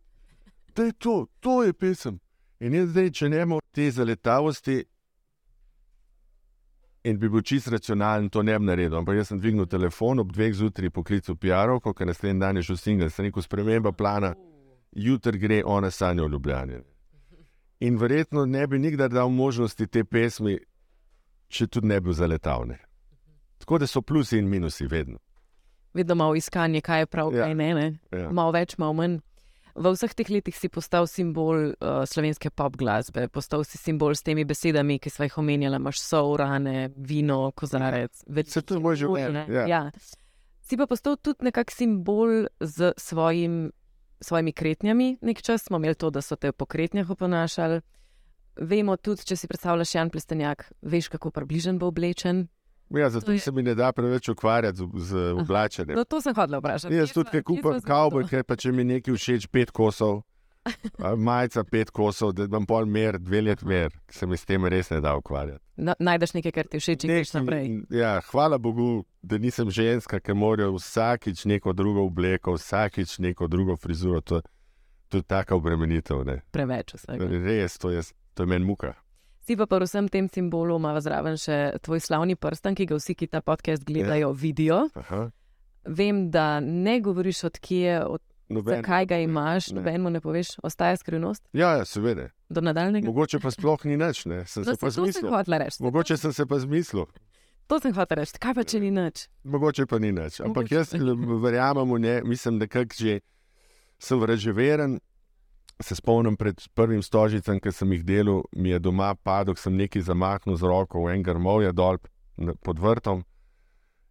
[0.75, 2.21] Da je to, to je pesem.
[2.61, 4.85] In jaz zdaj, če ne imamo te zaletavosti,
[7.07, 8.99] in bi bil čist racionalen, to ne bi naredil.
[8.99, 12.81] Ampak jaz sem dvignil telefon ob dveh zjutraj poklical PR-ovko, ker naslednji dan je šel
[12.81, 14.35] singel, sem rekel, sprememba plana,
[14.93, 16.81] jutri gre ona sanja v Ljubljani.
[17.81, 20.57] In verjetno ne bi nikdar dal možnosti te pesmi,
[21.49, 22.79] če tudi ne bi bil zaletavne.
[23.59, 25.19] Tako da so plusi in minusi vedno.
[25.95, 27.45] vedno malo iskanje, kaj je prav, Ja.
[27.45, 27.75] kaj ne.
[27.75, 27.99] ne?
[28.13, 28.31] Ja.
[28.31, 29.19] Malo več, malo manj.
[29.77, 34.23] V vseh teh letih si postal simbol uh, slovenske pop glasbe, postal si simbol s
[34.25, 38.25] temi besedami, ki smo jih omenjali, imaš so, rane, vino, kozarec.
[38.49, 39.45] Saj to je moj življenje, Ne?
[39.53, 39.67] ja.
[39.69, 39.91] Ja.
[40.65, 43.71] Si pa postal tudi nekak simbol z svojim,
[44.21, 45.19] svojimi kretnjami.
[45.21, 47.81] Nek čas smo imeli to, da so te po kretnjah oponašali.
[48.57, 52.49] Vemo tudi, če si predstavljaš Jan Plestenjak, veš, kako približen bo oblečen.
[52.91, 55.97] Ja, To zato je- se mi ne da preveč ukvarjati z, z oblačenjem.
[55.97, 56.95] No, to sem hodila vprašati.
[56.95, 60.23] Jaz tudi, ki sva se to- kavbojke, pa če mi nekaj všeč, pet kosov,
[61.19, 64.91] majica pet kosov, da imam pol mer, dve let mer, se mi s tem res
[64.91, 65.66] ne da ukvarjati.
[65.77, 67.67] Na, najdeš nekaj, kar ti všeč in greš naprej.
[67.93, 73.77] Ja, hvala Bogu, da nisem ženska, ki morajo vsakič neko drugo obleko, vsakič neko drugo
[73.77, 74.21] frizuro.
[74.21, 74.41] To,
[75.09, 76.25] to je taka obremenitev.
[76.25, 76.41] Ne.
[76.51, 77.29] Preveč vsega.
[77.29, 78.95] Res, to je, to je meni muka.
[79.47, 83.15] Si pa po vsem tem simbolu ima zraven še tvoj slavni prsten, ki ga vsi,
[83.15, 84.89] ki ta podcast gledajo, vidijo.
[84.99, 85.29] Aha.
[85.87, 89.75] Vem, da ne govoriš odkje, od, Noben, zakaj ga imaš, ne.
[89.75, 92.29] nobenemu ne poveš, ostaja skrivnost Ja, ja, seveda.
[92.49, 93.07] do nadaljnega.
[93.07, 94.45] Mogoče pa sploh ni nič, ne.
[94.47, 95.31] sem No, se pa to sem zmislil.
[95.31, 95.83] hotela reči.
[95.83, 97.07] Mogoče sem se pa zmislil.
[97.67, 98.39] To sem hotela reči.
[98.39, 99.27] Kaj pa če ni nič?
[99.45, 100.41] Mogoče pa ni nič.
[100.41, 100.95] Ampak Mogoče jaz
[101.45, 103.21] verjamem v ne, mislim, da kak že
[103.99, 105.01] sem razživeren.
[105.79, 110.03] Se spomnim pred prvim stožicem, ki sem jih delal, mi je doma padel, sem nekaj
[110.03, 111.99] zamahnil z roko v en grmovje dol
[112.39, 113.25] na- pod vrtom.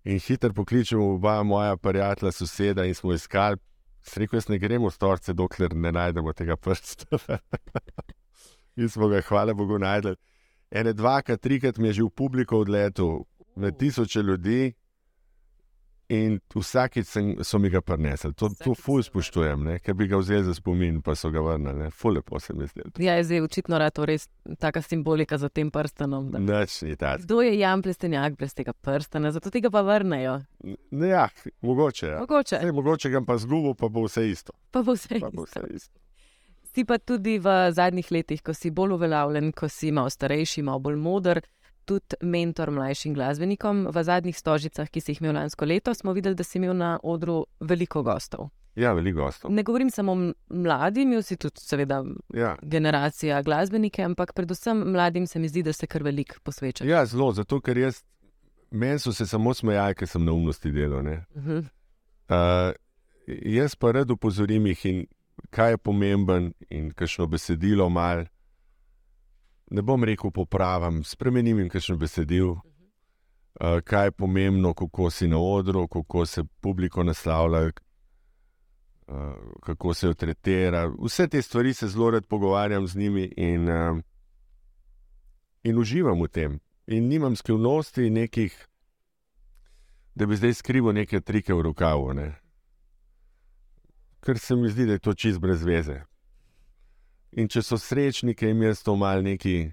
[0.03, 3.57] In hiter pokličem oba moja prijatelja, soseda in smo iskali.
[4.05, 7.17] Sem rekel, jaz ne gremo v storce, dokler ne najdemo tega prsta.
[8.79, 10.17] in smo ga, hvala Bogu, najdel.
[10.69, 13.23] Ene dvakrat, trikrat mi je že v publiko odletel,
[13.55, 14.75] na tisoče ljudi,
[16.07, 18.29] In vsakeč sem- so mi ga prinesli.
[18.33, 19.79] To, to ful spoštujem, ne?
[19.79, 21.73] ker bi ga vzeli za spomin, pa so ga vrnili.
[21.75, 21.89] ne.
[21.91, 22.81] Ful lepo se mi zdi.
[22.99, 24.27] Ja, je zdaj očitno rad to res
[24.59, 26.29] taka simbolika za tem prstanom.
[26.29, 27.23] da- Nič ni tako.
[27.23, 30.41] Kdo je Jan Plestenjak brez tega prstana, zato tega pa vrnejo.
[30.91, 31.25] Ne, ja,
[31.61, 32.07] mogoče.
[32.07, 32.19] Ja.
[32.19, 34.53] Mogoče, Sej, mogoče ga pa zgubil, pa bo vse isto.
[34.71, 35.19] pa bo vse.
[35.19, 35.59] Pa bo isto.
[35.59, 35.99] vse isto.
[36.67, 40.79] Si pa tudi v zadnjih letih, ko si bolj uveljavljen, ko si malo starejši, malo
[40.79, 41.41] bolj moder,
[41.85, 43.87] tudi mentor mlajšim glasbenikom.
[43.87, 46.99] V zadnjih stožicah, ki si jih imel lansko leto, smo videli, da si imel na
[47.03, 48.49] odru veliko gostov.
[48.75, 49.51] Ja, veliko gostov.
[49.51, 50.17] Ne govorim samo o
[50.51, 52.55] mladim, imel si tudi, seveda, Ja.
[52.61, 56.85] generacija glasbenike, ampak predvsem mladim se mi zdi, da se kar veliko posveča.
[56.85, 58.01] ja, zelo, zato ker jaz,
[58.71, 61.03] meni so se samo smejali, ker sem na umnosti delal.
[61.03, 61.25] ne.
[61.35, 61.57] Mhm.
[62.27, 62.73] Uh,
[63.47, 65.05] jaz pa rad upozorim jih, in
[65.49, 68.25] kaj je pomemben, in kakšno besedilo mal.
[69.71, 75.39] Ne bom rekel popravim, spremenim jim kakšno besedilo, uh, kaj je pomembno, kako si na
[75.39, 77.71] odru, kako se publiko naslavlja,
[79.07, 79.15] uh,
[79.63, 80.91] kako se jo tretira.
[81.03, 83.99] Vse te stvari se zelo rad pogovarjam z njimi in, uh,
[85.63, 86.59] in uživam v tem.
[86.87, 88.67] In nimam skrivnosti nekih,
[90.15, 92.13] da bi zdaj skrival neke trike v rokavu.
[92.13, 92.35] Ne?
[94.21, 96.03] Ker se mi zdi, da je to čist brez veze.
[97.35, 99.71] In če so srečni, ki jim jaz to mal neki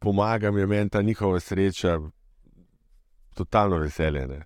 [0.00, 1.98] pomagam, je meni ta njihova sreča
[3.34, 4.26] totalno veselje.
[4.26, 4.44] Ne?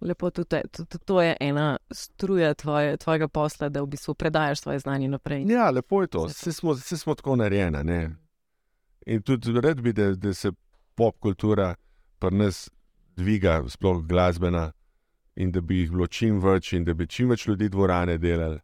[0.00, 4.78] Lepo, tudi, tudi to je ena struja tvoje, tvojega posla, da v bistvu predajaš svoje
[4.78, 5.44] znanje naprej.
[5.48, 7.84] Ja, lepo je to, vse smo, vse smo tako narejeni.
[7.84, 8.16] ne.
[9.06, 10.52] In tudi rad bi, da, da se
[10.94, 11.74] pop kultura
[12.18, 12.70] pri nas
[13.16, 14.72] dviga, sploh glasbena,
[15.36, 18.60] in da bi jih bilo čim več, in da bi čim več ljudi dvorane delali.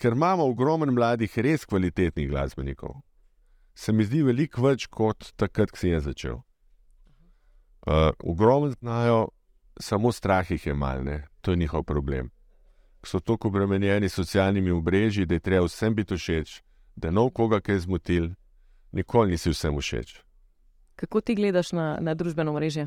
[0.00, 3.02] Ker imamo ogromno mladih, res kvalitetnih glasbenikov,
[3.74, 6.40] se mi zdi veliko več kot takrat, ko sem jaz začel.
[7.84, 9.28] Uh, ogromno znajo,
[9.80, 11.26] samo strah jih je mal, ne?
[11.40, 12.30] to je njihov problem
[13.04, 16.62] so tako obremenjeni s socialnimi mreži, da je treba vsem biti všeč,
[16.96, 18.30] da je nov koga kaj zmotil,
[18.92, 20.20] nikoli nisi vsem všeč.
[20.96, 22.86] Kako ti gledaš na, na družbeno mrežje?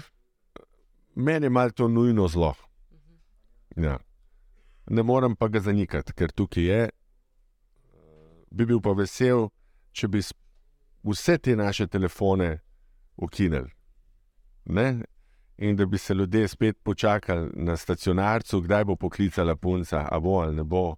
[1.15, 2.53] Meni je malo to nujno zlo.
[3.75, 3.97] Ja.
[4.89, 6.89] Ne morem pa ga zanikati, ker tukaj je.
[8.53, 9.49] Bi bil pa vesel,
[9.91, 10.21] če bi
[11.03, 12.59] vse te naše telefone
[13.17, 13.71] ukinili.
[14.65, 15.03] Ne?
[15.57, 20.39] In da bi se ljudje spet počakali na stacionarcu, kdaj bo poklicala punca, a bo
[20.41, 20.95] ali ne bo,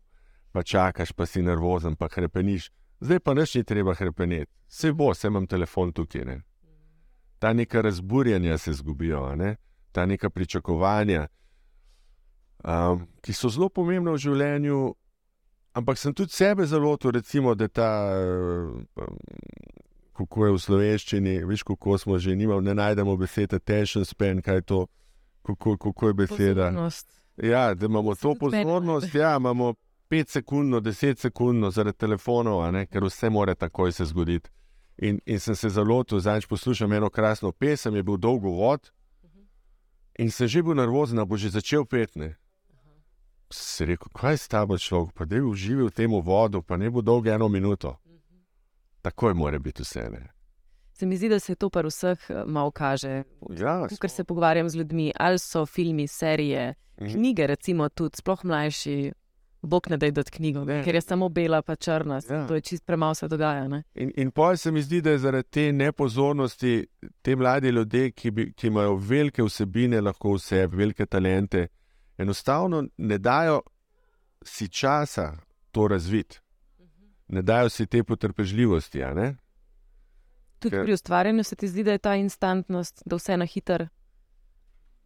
[0.52, 2.72] pa čakaš, pa si nervozen, pa krepeniš.
[3.00, 6.26] Zdaj pa nič ni treba krepeneti, vse bo, vse imam telefon tukaj.
[6.26, 6.42] Ne?
[7.40, 9.56] Ta neka razburjanja se zgubijo, ne?
[9.92, 11.28] ta neka pričakovanja,
[12.64, 14.80] um, ki so zelo pomembna v življenju.
[15.76, 18.86] Ampak sem tudi sebe zelo to, recimo, da ta, um,
[20.16, 24.56] kako je v slovenščini, veš, kako smo že imeli, ne najdemo besede attention span, kaj
[24.56, 24.80] je to,
[25.44, 26.70] kako, kako je beseda.
[26.72, 27.12] Pozornost.
[27.44, 29.74] Ja, da imamo to pozornost, ja, imamo
[30.10, 34.50] 5 sekund, 10 sekund zaradi telefonov, ne, ker vse more takoj se zgoditi.
[34.98, 38.92] In, in sem se zelo to, zdaj poslušam eno krasno pesem, je bil dolgo vod
[40.20, 42.36] in sem že bil nervozen, bo že začel petne.
[43.50, 46.78] Se rekel, kaj je s tabo človek, pa da je užival v tem vodu, pa
[46.78, 47.96] ne bo dolgo eno minuto.
[49.02, 50.10] Takoj mora biti vse.
[50.12, 50.28] Ne?
[50.94, 53.24] Se mi zdi, da se to pri vseh eh, malo kaže.
[53.52, 57.12] Ja, Ker se pogovarjam z ljudmi, ali so filmi, serije, Mhm.
[57.12, 59.12] knjige, recimo tudi, sploh mlajši.
[59.62, 60.84] Bog ne da je knjigo, Ne.
[60.84, 62.20] ker je samo bela, pa črna.
[62.30, 62.48] Ja.
[62.48, 63.68] To je čist premalo se dogaja.
[63.68, 63.84] Ne?
[63.96, 66.88] In, in pol se mi zdi, da je zaradi te nepozornosti
[67.22, 71.68] te mladi ljudje, ki, bi, ki imajo velike vsebine, lahko vse, velike talente,
[72.18, 73.62] enostavno ne dajo
[74.46, 75.38] si časa
[75.72, 76.40] to razviti,
[77.28, 79.00] ne dajo si te potrpežljivosti.
[80.60, 83.88] Tudi Ker- pri ustvarjanju se ti zdi, da je ta instantnost, da vse na hiter.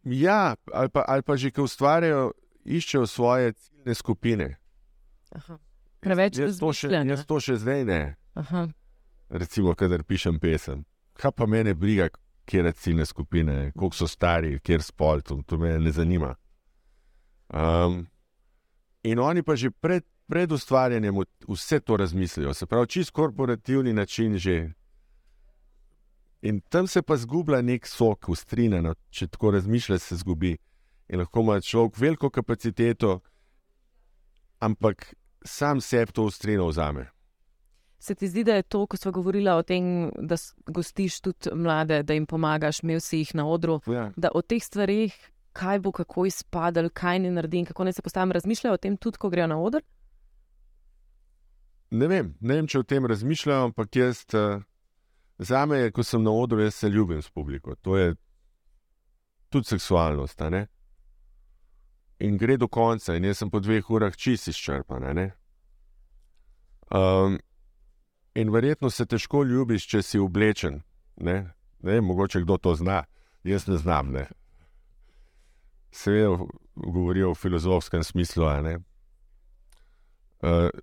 [0.02, 2.32] Ja, ali pa, ali pa že, ki ustvarjajo,
[2.64, 4.56] iščejo svoje ciljne skupine.
[5.30, 5.58] Aha.
[6.00, 8.68] Preveč jaz to, še, jaz to še zdaj ne, Aha.
[9.28, 10.84] recimo, kadar pišem pesem.
[11.20, 12.08] Kaj pa mene briga,
[12.48, 16.34] kje je ciljne skupine, koliko so stari, kjer spol, to, to me ne zanima.
[17.54, 18.06] Um,
[19.02, 21.14] in oni pa že pred, pred ustvarjanjem
[21.48, 24.72] vse to razmislijo, se pravi, čist korporativni način že.
[26.42, 30.56] In tam se pa zgublja nek sok, ustrinjeno, če tako razmišljaš, se zgubi.
[31.08, 33.20] In lahko ima človek veliko kapaciteto,
[34.58, 37.10] ampak sam sebi to ustrino vzame.
[37.98, 40.36] Se ti zdi, da je to, ko smo govorili o tem, da
[40.66, 44.12] gostiš tudi mlade, da jim pomagaš, imel si jih na odru, Ja.
[44.16, 45.12] da o teh stvarih,
[45.52, 49.18] kaj bo kako izpadalo, kaj ne naredim, kako naj se postavim, razmišljajo o tem tudi,
[49.18, 49.82] ko grejo na oder?
[51.90, 54.62] Ne vem, ne vem, če o tem razmišljam, ampak jaz, uh,
[55.38, 57.74] za me, ko sem na odru, jaz se ljubim s publiko.
[57.82, 58.14] To je
[59.48, 60.40] tudi seksualnost.
[60.40, 60.66] ne.
[62.18, 65.14] In gre do konca, in jaz sem po dveh urah čist izčrpan.
[65.14, 65.32] ne.
[66.90, 67.38] Um,
[68.34, 70.82] in verjetno se težko ljubiš, če si oblečen.
[71.16, 71.54] Ne?
[71.82, 73.04] Ne mogoče kdo to zna,
[73.44, 74.12] jaz ne znam.
[74.12, 74.26] Ne?
[75.92, 78.44] Seveda govorijo v filozofskem smislu.
[78.44, 78.80] Uh,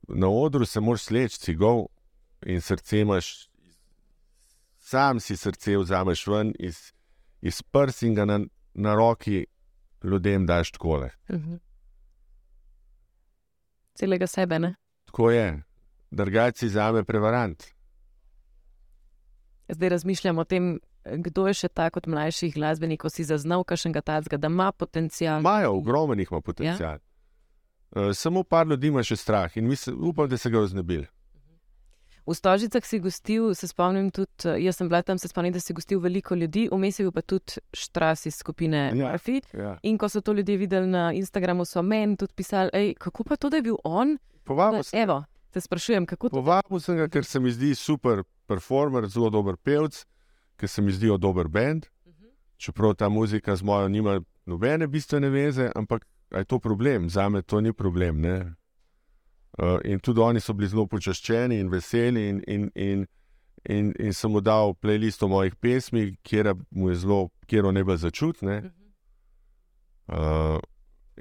[0.08, 1.86] na odru se moraš sleči cigov
[2.46, 3.50] in srce imaš,
[4.80, 6.91] sam si srce vzameš ven iz,
[7.41, 8.39] iz prst in ga na,
[8.74, 9.46] na roki
[10.04, 11.10] ljudem daš takole.
[11.30, 11.56] Mhm.
[13.93, 14.76] Celega sebe, ne?
[15.06, 15.63] Tako je,
[16.12, 17.63] drugače si zame prevarant.
[19.70, 20.80] Zdaj razmišljam o tem,
[21.15, 25.39] kdo je še ta kot mlajših glasbenikov, si zaznal kakšnega tacga, da ima potencial.
[25.39, 26.98] Imajo, ogromno jih ima potencial.
[26.98, 27.04] Ja?
[27.91, 31.08] Uh, samo par ljudi ima še strah in mislim, upam, da se ga oznebili.
[32.28, 35.72] V Stožicah si gostil, se spomnim tudi, jaz sem bila tam, se spomnim, da si
[35.74, 39.39] gostil veliko ljudi, vmes je bil pa tudi štras iz skupine Ja, Murphy.
[39.56, 39.78] Ja.
[39.88, 43.48] In ko so to ljudje videli na Instagramu, so meni tudi pisali, kako pa to,
[43.50, 44.17] da je bil on?
[44.43, 45.22] Povabil sem, Evo,
[45.56, 46.36] te sprašujem, kako to.
[46.36, 50.04] povabil sem ga, ker se mi zdi super performer, zelo dober pevec,
[50.58, 51.86] ker se mi zdijo dober bend.
[52.58, 57.10] Čeprav ta muzika z mojo nima nobene bistvene veze, ampak je to problem?
[57.10, 58.22] Za me to ni problem.
[58.22, 58.54] Ne?
[59.58, 63.06] Uh, in tudi oni so bili zelo počaščeni in veseli, in, in, in,
[63.70, 67.98] in, in sem mu dal playlist mojih pesmi, kjer mu je zelo, kjer ne bo
[67.98, 68.58] začutne.
[70.08, 70.60] Uh,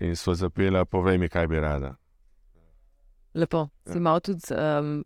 [0.00, 1.96] in so zapela, povej mi, kaj bi rada.
[3.34, 4.00] Lepo, si Ja.
[4.00, 5.04] malo tudi um,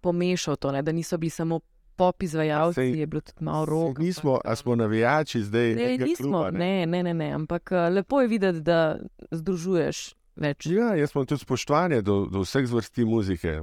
[0.00, 0.82] pomešal to, ne?
[0.82, 1.60] da niso bili samo
[1.96, 3.96] pop izvajalci, Sej- je bilo tudi malo rok.
[3.96, 5.74] Saj Nismo, a smo navijači zdaj?
[5.74, 8.98] Ne, nismo, kluba, ne, ne, ne, ne, ampak uh, lepo je videti, da
[9.30, 10.66] združuješ več.
[10.66, 13.60] Ja, jaz imam tudi spoštovanje do, do vseh zvrsti muzike.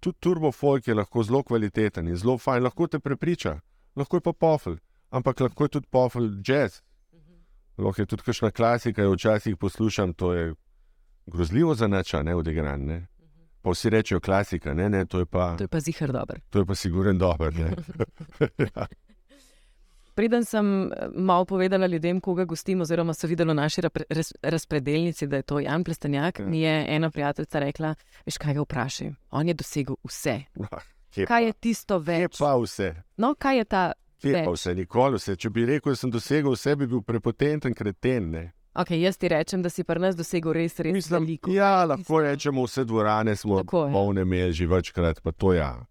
[0.00, 3.58] Tudi turbo folk je lahko zelo kvaliteten in zelo fajn, lahko te prepriča,
[3.96, 4.76] lahko je pa pofel,
[5.10, 6.80] ampak lahko je tudi pofel jazz.
[7.78, 10.54] Lahko je tudi kakšna klasika, jo včasih poslušam, to je
[11.26, 12.84] grozljivo za nača, ne odigran.
[12.84, 13.06] Ne?
[13.60, 16.40] Pa vsi rečejo klasika, ne, ne, to je pa, To je pa zihar dober.
[16.50, 17.52] to je pa siguren dober.
[18.68, 18.86] ja.
[20.14, 25.26] Preden sem eh, malo povedala ljudem, koga gostim, oziroma so videli v naši raz, razpredelnici,
[25.26, 26.46] da je to Jan Plestenjak, Ja.
[26.46, 27.94] mi je ena prijateljica rekla:
[28.26, 29.10] Veš, kaj ga vprašaj?
[29.30, 30.40] On je dosegel vse.
[31.18, 32.38] Kaj je pa- tisto kje več?
[32.38, 32.94] pa vse?
[33.16, 33.92] No, kaj je ta
[34.22, 34.46] več?
[34.48, 35.36] vse, nikoli vse.
[35.36, 38.30] Če bi rekel, da sem dosegel vse, bi bil prepotenten kreten.
[38.30, 38.42] Ne?
[38.78, 41.50] Okay, jaz ti rečem, da si pri nas dosegel res, res Mislim, veliko.
[41.50, 45.86] ja, lahko rečemo, vse dvorane smo Tako polne imeli že večkrat, pa to ja.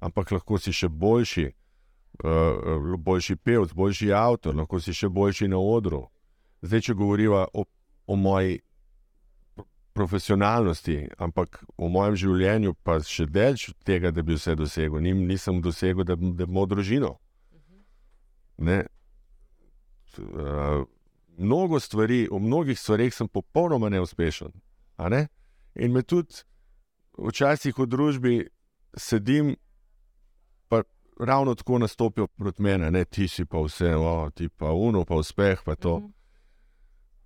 [0.00, 1.50] Ampak lahko si še boljši,
[2.24, 6.06] uh, boljši pevec, boljši avtor, lahko si še boljši na odru.
[6.62, 7.64] Zdaj, če govoriva o,
[8.06, 8.62] o moji
[9.54, 14.96] pro- profesionalnosti, ampak v mojem življenju pa še od tega, da bi vse dosegel.
[15.00, 17.18] Nim, nisem dosegel, da, da imamo družino.
[18.56, 18.86] Ne.
[20.16, 20.88] Uh,
[21.40, 24.52] mnogo stvari, v mnogih stvareh sem popolnoma neuspešen.
[25.10, 25.28] Ne?
[25.74, 26.44] In me tudi
[27.18, 28.34] včasih v družbi
[28.96, 29.56] sedim,
[30.68, 30.82] pa
[31.20, 35.14] ravno tako nastopijo proti meni, ne ti si pa vse, o, ti pa uno, pa
[35.14, 35.98] uspeh, pa to.
[35.98, 36.12] Mhm.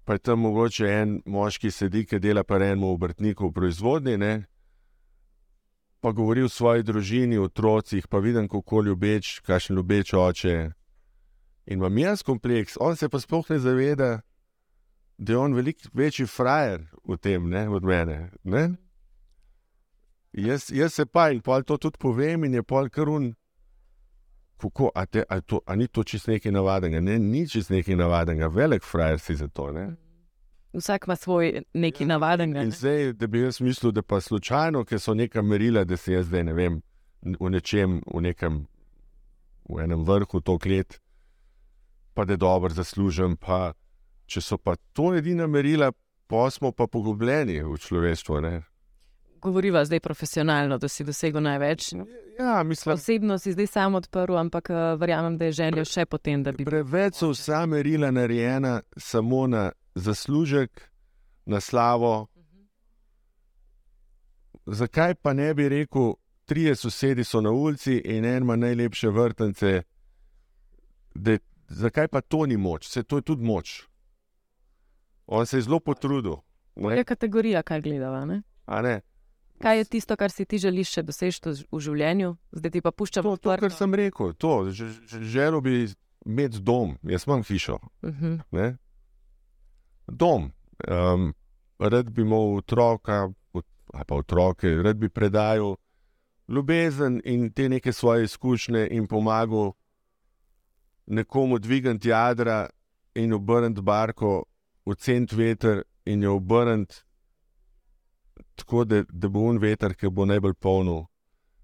[0.05, 4.45] Pa je tam mogoče en moški sedi, ki dela pa enemu obrtniku v proizvodnji, ne?
[6.05, 10.49] pa govori o svoji družini, o otrocih, pa vidim, kako ljubeč, kakšen ljubeč oče.
[10.49, 10.73] je.
[11.67, 14.21] In imam jaz kompleks, on se pa sploh ne zaveda,
[15.19, 18.31] da je on veliko večji frajer v tem, ne, od mene.
[18.43, 18.69] Ne?
[20.33, 23.35] Jaz, jaz se pa in pol to tudi povem, in je pol karun.
[24.61, 27.01] Kako, a, te, a, to, a ni to čist nekaj navadnega?
[27.01, 29.71] Ne, ni čist nekaj navadnega, velik frajer si za to.
[29.73, 29.95] Ne?
[30.75, 32.57] Vsak ima svoj neki navaden.
[32.57, 36.13] In zdaj, da bi jaz mislil, da pa slučajno, ker so neka merila, da se
[36.13, 36.81] jaz zdaj ne vem,
[37.23, 38.65] v nečem, v nekem,
[39.69, 40.99] v enem vrhu to klet,
[42.15, 43.37] pa da je dobro zaslužen.
[43.37, 43.73] Pa,
[44.27, 45.93] če so pa to edina merila,
[46.27, 48.41] pa smo pa pogubljeni v človeštvu.
[48.41, 48.63] Ne?
[49.41, 51.93] Govoriva zdaj profesionalno, da si dosegel največ.
[52.39, 56.43] Ja, mislim, Osebno si zdaj sam odprl, ampak uh, verjamem, da je želja še potem,
[56.43, 56.65] da bi.
[56.65, 60.89] preveč so vsa merila narejena samo na zaslužek,
[61.47, 62.27] na slavo.
[64.67, 69.83] Zakaj pa ne bi rekel, trije sosedi so na ulici in en ima najlepše vrtance?
[71.15, 72.89] Da, zakaj pa to ni moč?
[72.89, 73.89] Se to je tudi moč.
[75.27, 76.37] On se je zelo potrudil.
[76.77, 76.97] Ne?
[76.97, 78.25] Je kategorija, kaj gledava.
[78.25, 78.43] Ne?
[78.67, 79.01] A ne?
[79.63, 81.41] Kaj je tisto, kar si ti želiš še doseči
[81.73, 84.71] v življenju, zdaj ti pa puščam To, to, kar sem rekel, to,
[85.23, 85.87] želel bi
[86.27, 87.79] imeti dom, jaz imam hišo.
[88.03, 88.41] Uh -huh.
[88.51, 88.77] ne?
[90.07, 90.53] Dom.
[90.89, 91.35] Um,
[91.79, 95.77] rad bi imel otroka, ot- ali pa otroke, rad bi predajal
[96.49, 99.73] ljubezen in te neke svoje izkušnje in pomagal
[101.07, 102.69] nekomu dvigati jadra
[103.15, 104.45] in obrniti barko
[104.87, 107.05] v cent veter in jo obrniti
[108.55, 111.05] tako, da, da bo un veter, ki bo najbolj polnil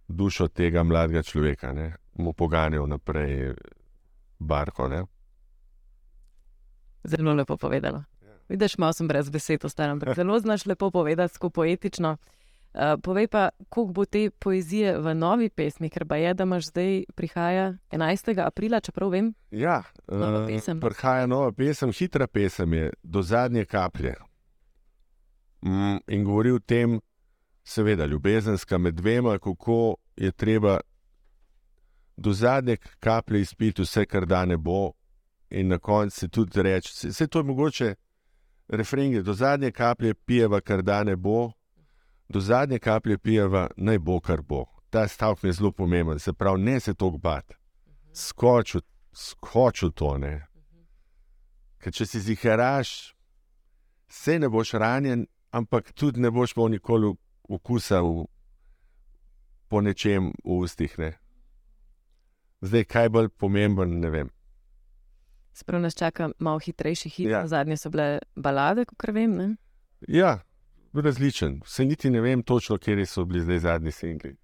[0.09, 1.93] dušo tega mladega človeka, ne?
[2.19, 3.55] mu poganjal naprej
[4.39, 4.89] barko.
[4.89, 5.05] Ne?
[7.05, 8.05] Zelo lepo povedano.
[8.23, 8.35] Ja.
[8.49, 12.17] Vidiš, malo sem brez besed, ostanem, zelo znaš lepo povedati, tako poetično.
[12.75, 16.69] Uh, povej pa, koliko bo te poezije v novi pesmi, ker pa je, da imaš
[16.71, 18.47] zdaj prihaja 11.
[18.47, 19.33] aprila, čeprav vem.
[19.51, 20.81] Ja, Nova eh, pesem.
[20.81, 24.15] prihaja nova pesem, hitra pesem je do zadnje kaplje.
[25.63, 27.01] Mm, in govori o tem,
[27.65, 30.79] seveda, ljubezenska med dvema, kako je treba
[32.17, 34.93] do zadnje kaplje izpiti vse, kar da ne bo,
[35.51, 37.95] in na koncu se tudi reči, vse to je mogoče,
[38.69, 41.51] refrenge, do zadnje kaplje pijeva, kar da ne bo,
[42.31, 44.65] do zadnje kaplje pijeva, naj bo, kar bo.
[44.91, 47.55] Ta stavek je zelo pomemben, se pravi, ne se toliko bati,
[48.13, 50.19] skoči v to.
[50.19, 50.47] Ne?
[51.79, 53.15] Ker če si ziharaš,
[54.09, 57.15] se ne boš ranjen, ampak tudi ne boš imel nikoli
[57.49, 58.27] okusa v,
[59.69, 60.95] po nečem v ustih.
[60.99, 61.17] Ne?
[62.61, 64.31] Zdaj, kaj bolj pomemben, ne vem.
[65.55, 67.31] Sprav nas čaka malo hitrejši hit.
[67.31, 67.43] Ja.
[67.47, 69.35] Zadnje so bile balade, kot vem.
[69.35, 69.49] Ne?
[70.07, 70.39] Ja,
[70.93, 71.61] različen.
[71.65, 74.37] Se niti ne vem točno, kje so bili zdaj zadnji singli.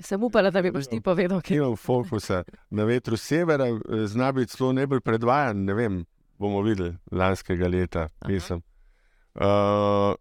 [0.00, 4.32] Sem upala, da bi boš ti povedal, kaj Nimam fokusa na vetru severa, eh, zna
[4.32, 5.64] biti celo najbolj predvajan.
[5.64, 6.04] Ne vem,
[6.38, 8.62] bomo videli lanskega leta, pesem.
[9.34, 10.14] Uh,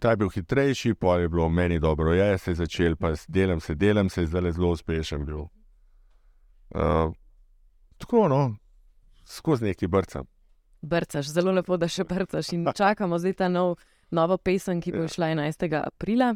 [0.00, 3.60] ta je bil hitrejši, pa je bilo meni dobro, ja, se je začel, pa delam
[3.60, 5.46] se, delam se, zdaj zelo uspešen bil.
[6.74, 7.14] Uh,
[7.98, 8.56] tako, no,
[9.24, 10.26] skozi neki brcam.
[10.82, 11.26] brcaš.
[11.26, 12.52] Zelo lepo, da še brcaš.
[12.52, 13.76] In čakamo zdaj ta nov,
[14.10, 15.08] novo pesem, ki bo Ja.
[15.08, 15.82] šla 11.
[15.86, 16.34] aprila.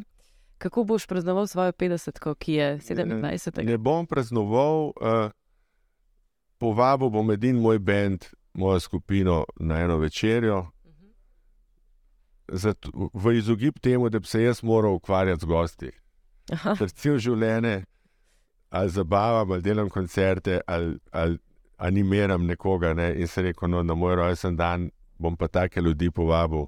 [0.57, 3.63] Kako boš praznoval svojo 50, ki je 27.
[3.65, 5.31] Ne bom praznoval, uh,
[6.57, 10.67] povabil bom edin moj bend, mojo skupino na eno večerjo.
[12.47, 15.91] Zato, v izogib temu, da bi se jaz moral ukvarjati z gosti.
[16.51, 17.85] Aha, Ker cel življenje
[18.69, 21.37] ali zabavam, ali delam koncerte, ali, ali
[21.77, 22.93] animiram nekoga.
[22.93, 23.13] Ne?
[23.15, 26.65] In se rekel, no, na moj rojsten dan bom pa take ljudi povabil,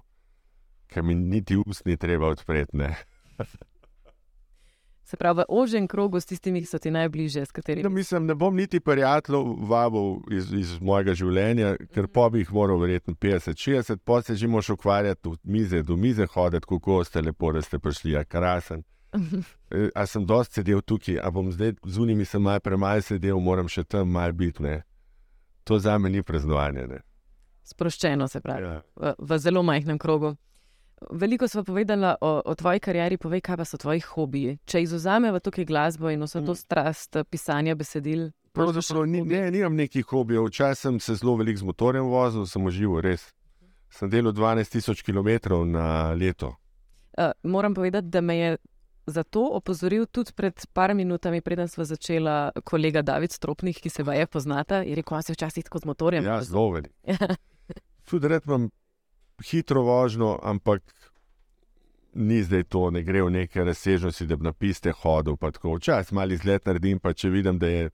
[0.94, 2.78] ki mi niti ust ni treba odpreti.
[5.04, 8.26] Se pravi, v ožjem krogu s tistimi, ki so ti najbližje, s katerimi No, mislim,
[8.26, 13.14] ne bom niti prijateljev vabil iz, iz mojega življenja, ker pa bi jih moral verjetno
[13.14, 17.62] 50-60, pa se že moš ukvarjati od mize do mize, hoditi, kako ste lepo, da
[17.62, 18.84] ste prišli, a krasen.
[19.74, 23.40] E, A sem dosti sedel tukaj, a bom zdaj z unimi sem malo premaj sedel,
[23.40, 24.64] moram še tam malo biti.
[24.64, 24.84] Ne.
[25.64, 26.88] To za me ni praznovanje.
[26.88, 27.00] Ne.
[27.64, 28.82] sproščeno, se pravi, Ja.
[28.96, 30.36] v, v zelo majhnem krogu.
[31.12, 34.58] Veliko smo povedali o, o tvoji karieri, povej, kaj pa so tvoji hobiji.
[34.66, 40.06] Če izuzamemo tukaj glasbo in vso to strast pisanja besedil, Pravzaprav ni, ne, nimam nekih
[40.06, 40.46] hobijev.
[40.46, 43.26] Včasih sem se zelo veliko z motorjem vozil, sem užival, res.
[43.90, 46.54] Sem delal 12.000 km na leto.
[47.18, 48.58] Uh, moram povedati, da me je
[49.06, 54.28] zato opozoril tudi pred par minutami, preden smo začela, kolega David Stropnik, ki se vaje
[54.28, 56.26] poznata, je rekel, da se včasih tako z motorjem.
[56.26, 56.96] Ja, vozil." zelo veliko.
[58.10, 58.70] Tudi red imam
[59.42, 60.82] hitro vožnjo, ampak
[62.14, 65.38] ni zdaj to, ne gre v neke razsežnosti, da bi na piste hodil.
[65.38, 67.90] Včasih malo izlet naredim, pa če vidim, da je,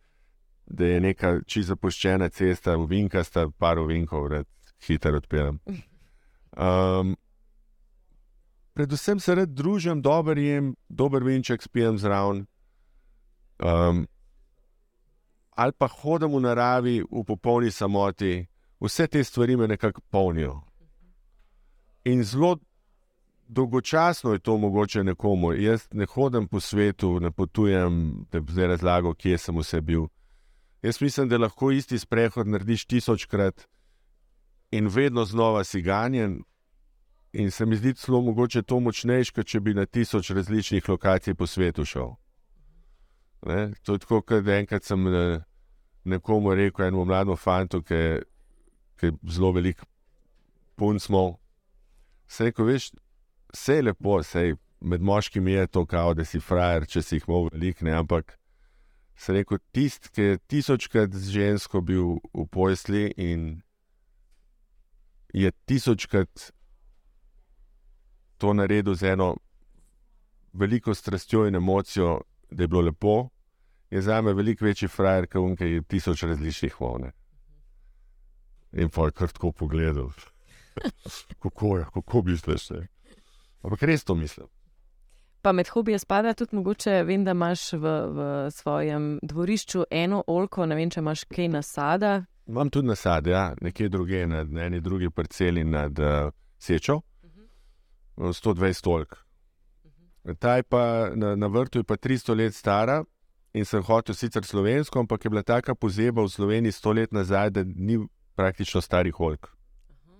[0.65, 4.47] da je neka čisto zapuščena cesta, uvinkasta, par uvinkov, red
[4.87, 5.59] hitro odpeljem.
[6.59, 7.15] Um,
[8.73, 12.45] predvsem se rad družim, dober jem, dober vinček spijem zraven.
[13.59, 14.07] Um,
[15.55, 18.47] ali pa hodim v naravi, v popolni samoti,
[18.79, 20.68] vse te stvari me nekako polnijo.
[22.09, 22.57] In zelo
[23.47, 25.53] dolgočasno je to mogoče nekomu.
[25.53, 30.07] Jaz ne hodim po svetu, ne potujem, da bi zdaj razlagal, kje sem vse bil.
[30.81, 33.67] Jaz mislim, da lahko isti sprehod narediš tisočkrat
[34.71, 36.43] in vedno znova si ganjen.
[37.33, 41.33] In se mi zdi celo mogoče to močnejše, kot če bi na tisoč različnih lokacij
[41.33, 42.15] po svetu šel.
[43.45, 43.73] Ne?
[43.83, 45.41] To je tako, kot enkrat sem eh,
[46.03, 48.23] nekomu rekel, enemu mlademu fantu, ki je-
[49.29, 49.83] zelo velik
[50.75, 51.09] punc.
[52.29, 52.91] Se rekel, veš,
[53.53, 57.25] vse je lepo, sej, med moškimi je to kao, da si frajer, če si jih
[57.27, 58.37] imel velik, ne, ampak
[59.19, 63.49] se rekel, tisti, ki je tisočkrat z žensko bil v posli in
[65.33, 66.51] je tisočkrat
[68.39, 69.35] to naredil z eno
[70.53, 72.21] veliko strastjo in emocijo,
[72.51, 73.29] da je bilo lepo,
[73.89, 77.11] je za me veliko večji frajer, kot je tisoč različnih volne.
[78.73, 80.09] In pa je kar tako pogledal.
[81.41, 82.69] Kako kako misliš?
[82.69, 82.87] Ne?
[83.63, 84.47] Ampak res to mislim.
[85.41, 87.79] Pa med hobije spada tudi mogoče, vem, da imaš v,
[88.15, 92.25] v svojem dvorišču eno olko, ne vem, če imaš kaj nasada.
[92.47, 96.99] Imam tudi nasad, ja, nekje druge, na na eni drugi parceli nad uh, Sečo,
[98.17, 99.15] uh, 120 tolk.
[100.39, 103.03] Ta je pa na, na vrtu je pa 300 let stara
[103.53, 107.49] in sem hotel sicer slovensko, ampak je bila taka pozeba v Sloveniji 100 let nazaj,
[107.49, 107.97] da ni
[108.35, 109.58] praktično starih holk.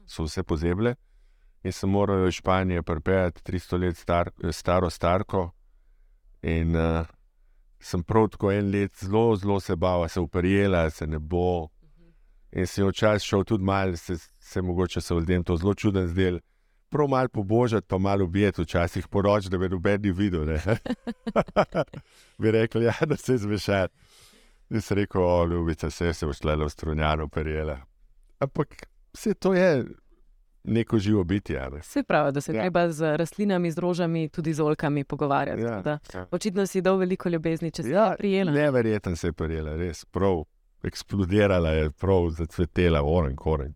[0.10, 0.96] So vse pozeble
[1.64, 5.50] in sem moral iz Španije pripeljati 300 let star, staro starko.
[6.42, 7.06] In uh,
[7.80, 11.68] sem prav tako en let zelo, zelo se bal, se uprijela, se ne bo.
[12.52, 16.40] In sem včasih šel tudi malo, se, se mogoče so ljudem to zelo čuden zdel.
[16.90, 20.48] Prav malo pobožati, pa malo ubijati, včasih poroč, da bi noben videl.
[22.42, 23.94] bi rekel, ja, da se zmešati.
[24.70, 27.78] In sem rekel, o, ljubica, se je šla v strunjano perijela.
[28.40, 29.86] Ampak vse to je
[30.64, 31.70] neko živo bitje.
[31.70, 31.82] ne.
[31.84, 32.62] Se pravi, da se Ja.
[32.62, 35.62] treba z rastlinami, z rožami, tudi z olkami pogovarjati.
[35.62, 36.00] Ja, da.
[36.14, 36.26] ja.
[36.32, 38.52] Očitno si dal veliko ljubezni, če si Ja, prijela.
[38.52, 40.44] Neverjeten se je prijela, res prav.
[40.84, 43.74] Eksplodirala je, prav zacvetela, oren koren.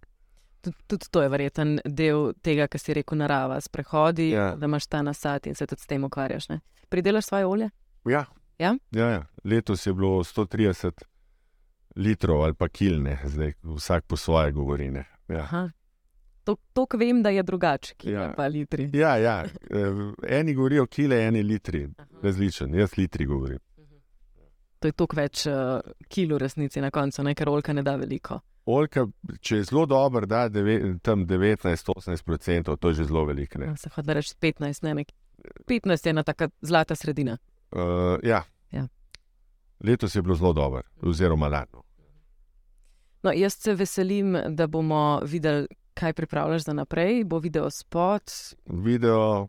[0.61, 4.55] Tud, tudi to je verjeten del tega, kar si rekel, narava, sprehodi, Ja.
[4.55, 6.49] da imaš ta nasad in se tudi s tem ukvarjaš.
[6.49, 6.59] Ne?
[6.89, 7.69] Pridelaš svoje olje?
[8.05, 8.25] Ja.
[8.59, 8.77] Ja?
[8.91, 9.25] Ja, ja.
[9.43, 10.91] Letos je bilo 130
[11.95, 14.91] litrov ali pa kilne, zdaj vsak po svoje govori.
[15.34, 15.43] Ja.
[15.43, 15.63] Aha.
[16.43, 18.34] To, to vem, da je drugače, ki Ja.
[18.36, 18.89] pa litri.
[18.93, 19.43] Ja, ja.
[19.43, 20.01] eh,
[20.39, 21.86] eni govorijo kile, eni litri,
[22.21, 23.59] različen, jaz litri govorim.
[24.79, 25.79] To je toliko več uh,
[26.11, 27.31] kil v resnici na koncu, ne?
[27.36, 28.41] ker olka ne da veliko.
[28.65, 29.05] Oljka,
[29.41, 33.59] če je zelo dober, da deve, tam 19-18%, to je že zelo veliko.
[33.59, 33.65] ne.
[33.71, 35.11] Ja, Se hoče reči 15, ne nek.
[35.67, 37.38] 15 je ena taka zlata sredina.
[37.71, 38.43] Uh, ja.
[38.71, 38.88] Ja.
[39.84, 41.82] Letos je bilo zelo dobro, oziroma lani.
[43.24, 47.24] No, jaz se veselim, da bomo videli, kaj pripravljaš za naprej.
[47.24, 48.32] Bo video spot.
[48.65, 49.47] Video,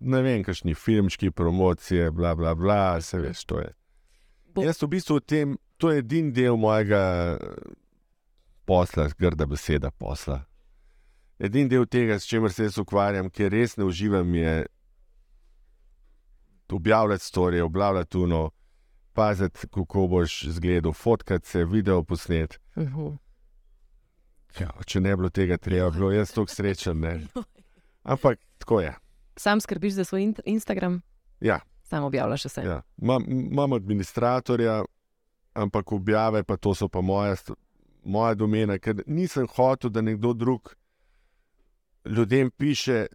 [0.00, 3.72] ne vem, kakšni filmčki, promocije, bla, bla, bla, se veš, to je.
[4.54, 7.36] Bo- Jaz v bistvu v tem, to je edini del mojega
[8.64, 10.40] posla, grda beseda posla.
[11.38, 14.66] Edini del tega, s čimer se jaz ukvarjam, ker res ne uživam, je
[16.70, 18.50] objavljati storije, objavljati tuno,
[19.14, 22.60] paziti, kako boš zgledal, fotkati se, video posnet.
[22.74, 23.16] Uh -huh.
[24.60, 27.00] Ja, če ne bi bilo tega, treba bi bilo jaz tako srečen.
[27.00, 27.26] Ne.
[28.12, 28.94] Ampak tako je.
[29.36, 31.00] Sam skrbiš za svoj in Instagram?
[31.40, 31.60] Ja.
[31.82, 32.60] Sam objavljaš vse.
[32.60, 32.82] Ja.
[33.02, 34.84] Imam, imam administratorja,
[35.54, 37.36] ampak objave pa to so pa moja,
[38.04, 40.74] moja domena, ker nisem hotel, da nekdo drug
[42.04, 43.06] ljudem piše,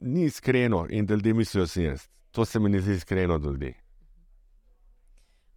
[0.00, 2.08] ni iskreno in da ljudje mislijo, da sem jaz.
[2.30, 3.74] To se mi ne zdi iskreno do ljudi.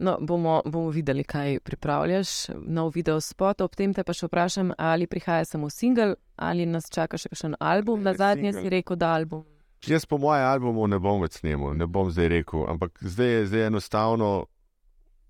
[0.02, 2.30] No, bomo, bomo videli, kaj pripravljaš,
[2.66, 3.62] nov video spot.
[3.62, 7.60] Ob tem te pa še vprašam, ali prihaja samo singel, ali nas čaka še kakšen
[7.60, 8.02] album.
[8.02, 8.64] Na zadnje Singel.
[8.64, 9.44] si rekel, da album.
[9.86, 13.46] Jaz po mojem albumu ne bom več snemal, ne bom zdaj rekel, ampak zdaj je
[13.52, 14.32] zdaj enostavno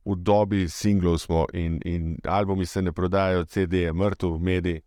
[0.07, 4.81] v dobi singlov smo in, in albumi se ne prodajajo, CD je mrtev, mediji.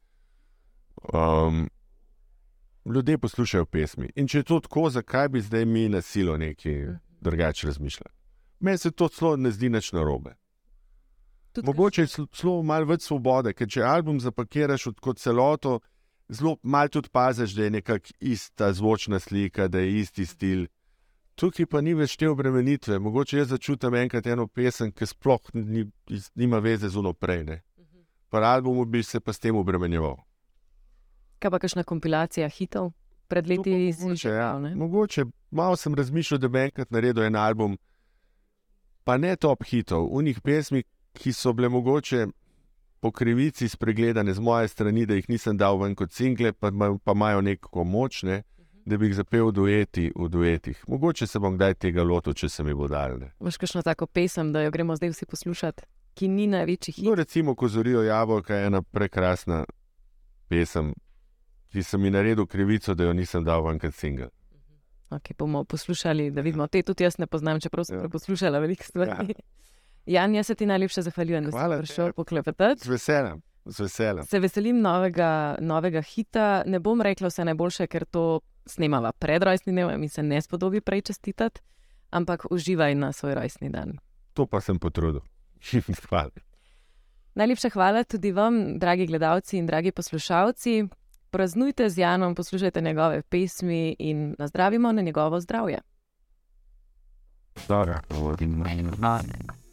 [1.12, 1.68] Um,
[2.85, 4.09] ljudje poslušajo pesmi.
[4.16, 6.87] In če je to tako, zakaj bi zdaj mi na silo nekaj
[7.20, 8.24] drugače razmišljali?
[8.65, 10.33] Meni se to celo ne zdi nič narobe.
[11.53, 15.81] Tudi Mogoče je celo- celo malo več svobode, ker če album zapakiraš kot celoto,
[16.29, 20.65] zelo malo tudi paziš, da je nekako ista zvočna slika, da je isti stil.
[21.35, 22.99] Tukaj pa ni več te obremenitve.
[22.99, 25.85] Mogoče jaz začutim enkrat eno pesem, ki sploh ni,
[26.35, 27.61] nima veze z unoprej.
[28.31, 30.17] Pri albumu bi se pa s tem obremenjeval.
[31.39, 32.93] Kaj pa kakšna kompilacija hitov?
[33.29, 34.53] Pred leti si Mogoče, že ja.
[34.59, 37.77] Mogoče malo sem razmišljal, da bi enkrat naredil en album,
[39.05, 40.83] pa ne top hitov, unih pesmi,
[41.15, 42.27] ki so bile mogoče
[43.01, 46.71] po krivici spregledane z moje strani, da jih nisem dal ven kot single, pa,
[47.05, 48.43] pa imajo neko moč, ne,
[48.85, 50.85] da bi jih zapel v, dueti, v duetih.
[50.89, 53.35] Mogoče se bom kdaj tega lotil, če se mi bo daljne.
[53.41, 55.85] Imaš kakšno tako pesem, da jo gremo zdaj vsi poslušati,
[56.15, 57.05] ki ni največji hit?
[57.05, 59.65] No, recimo, ko zorijo jabolka, je ena prekrasna
[60.49, 60.95] pesem,
[61.73, 64.31] ki sem mi naredil krivico, da jo nisem dal ven kot single.
[65.11, 66.67] Okay, bomo poslušali, da vidimo.
[66.67, 68.09] Te tudi jaz ne poznam, čeprav sem Ja.
[68.09, 69.11] poslušala veliko stvari.
[69.11, 69.27] Ja.
[70.21, 72.13] Jan, jaz se ti najlepše zahvaljujem, da si Hvala prišel tebi.
[72.15, 72.81] poklepetati.
[72.81, 74.25] Z veseljem, z veseljem.
[74.25, 75.31] Se veselim novega,
[75.61, 76.63] novega hita.
[76.67, 78.25] Ne bom rekla vse najboljše, ker to
[78.67, 81.61] snemava pred rojstnim dnevom in se ne spodobi prej čestitati,
[82.11, 83.97] ampak uživaj na svoj rojstni dan.
[84.33, 85.21] To pa sem potrudil.
[86.09, 86.31] Hvala.
[87.35, 90.85] Najlepša hvala tudi vam, dragi gledalci in dragi poslušalci.
[91.35, 95.78] Praznujte z Janom, poslušajte njegove pesmi in nazdravimo na njegovo zdravje.
[97.68, 97.95] Dobro.
[98.22, 99.64] Or in my mind.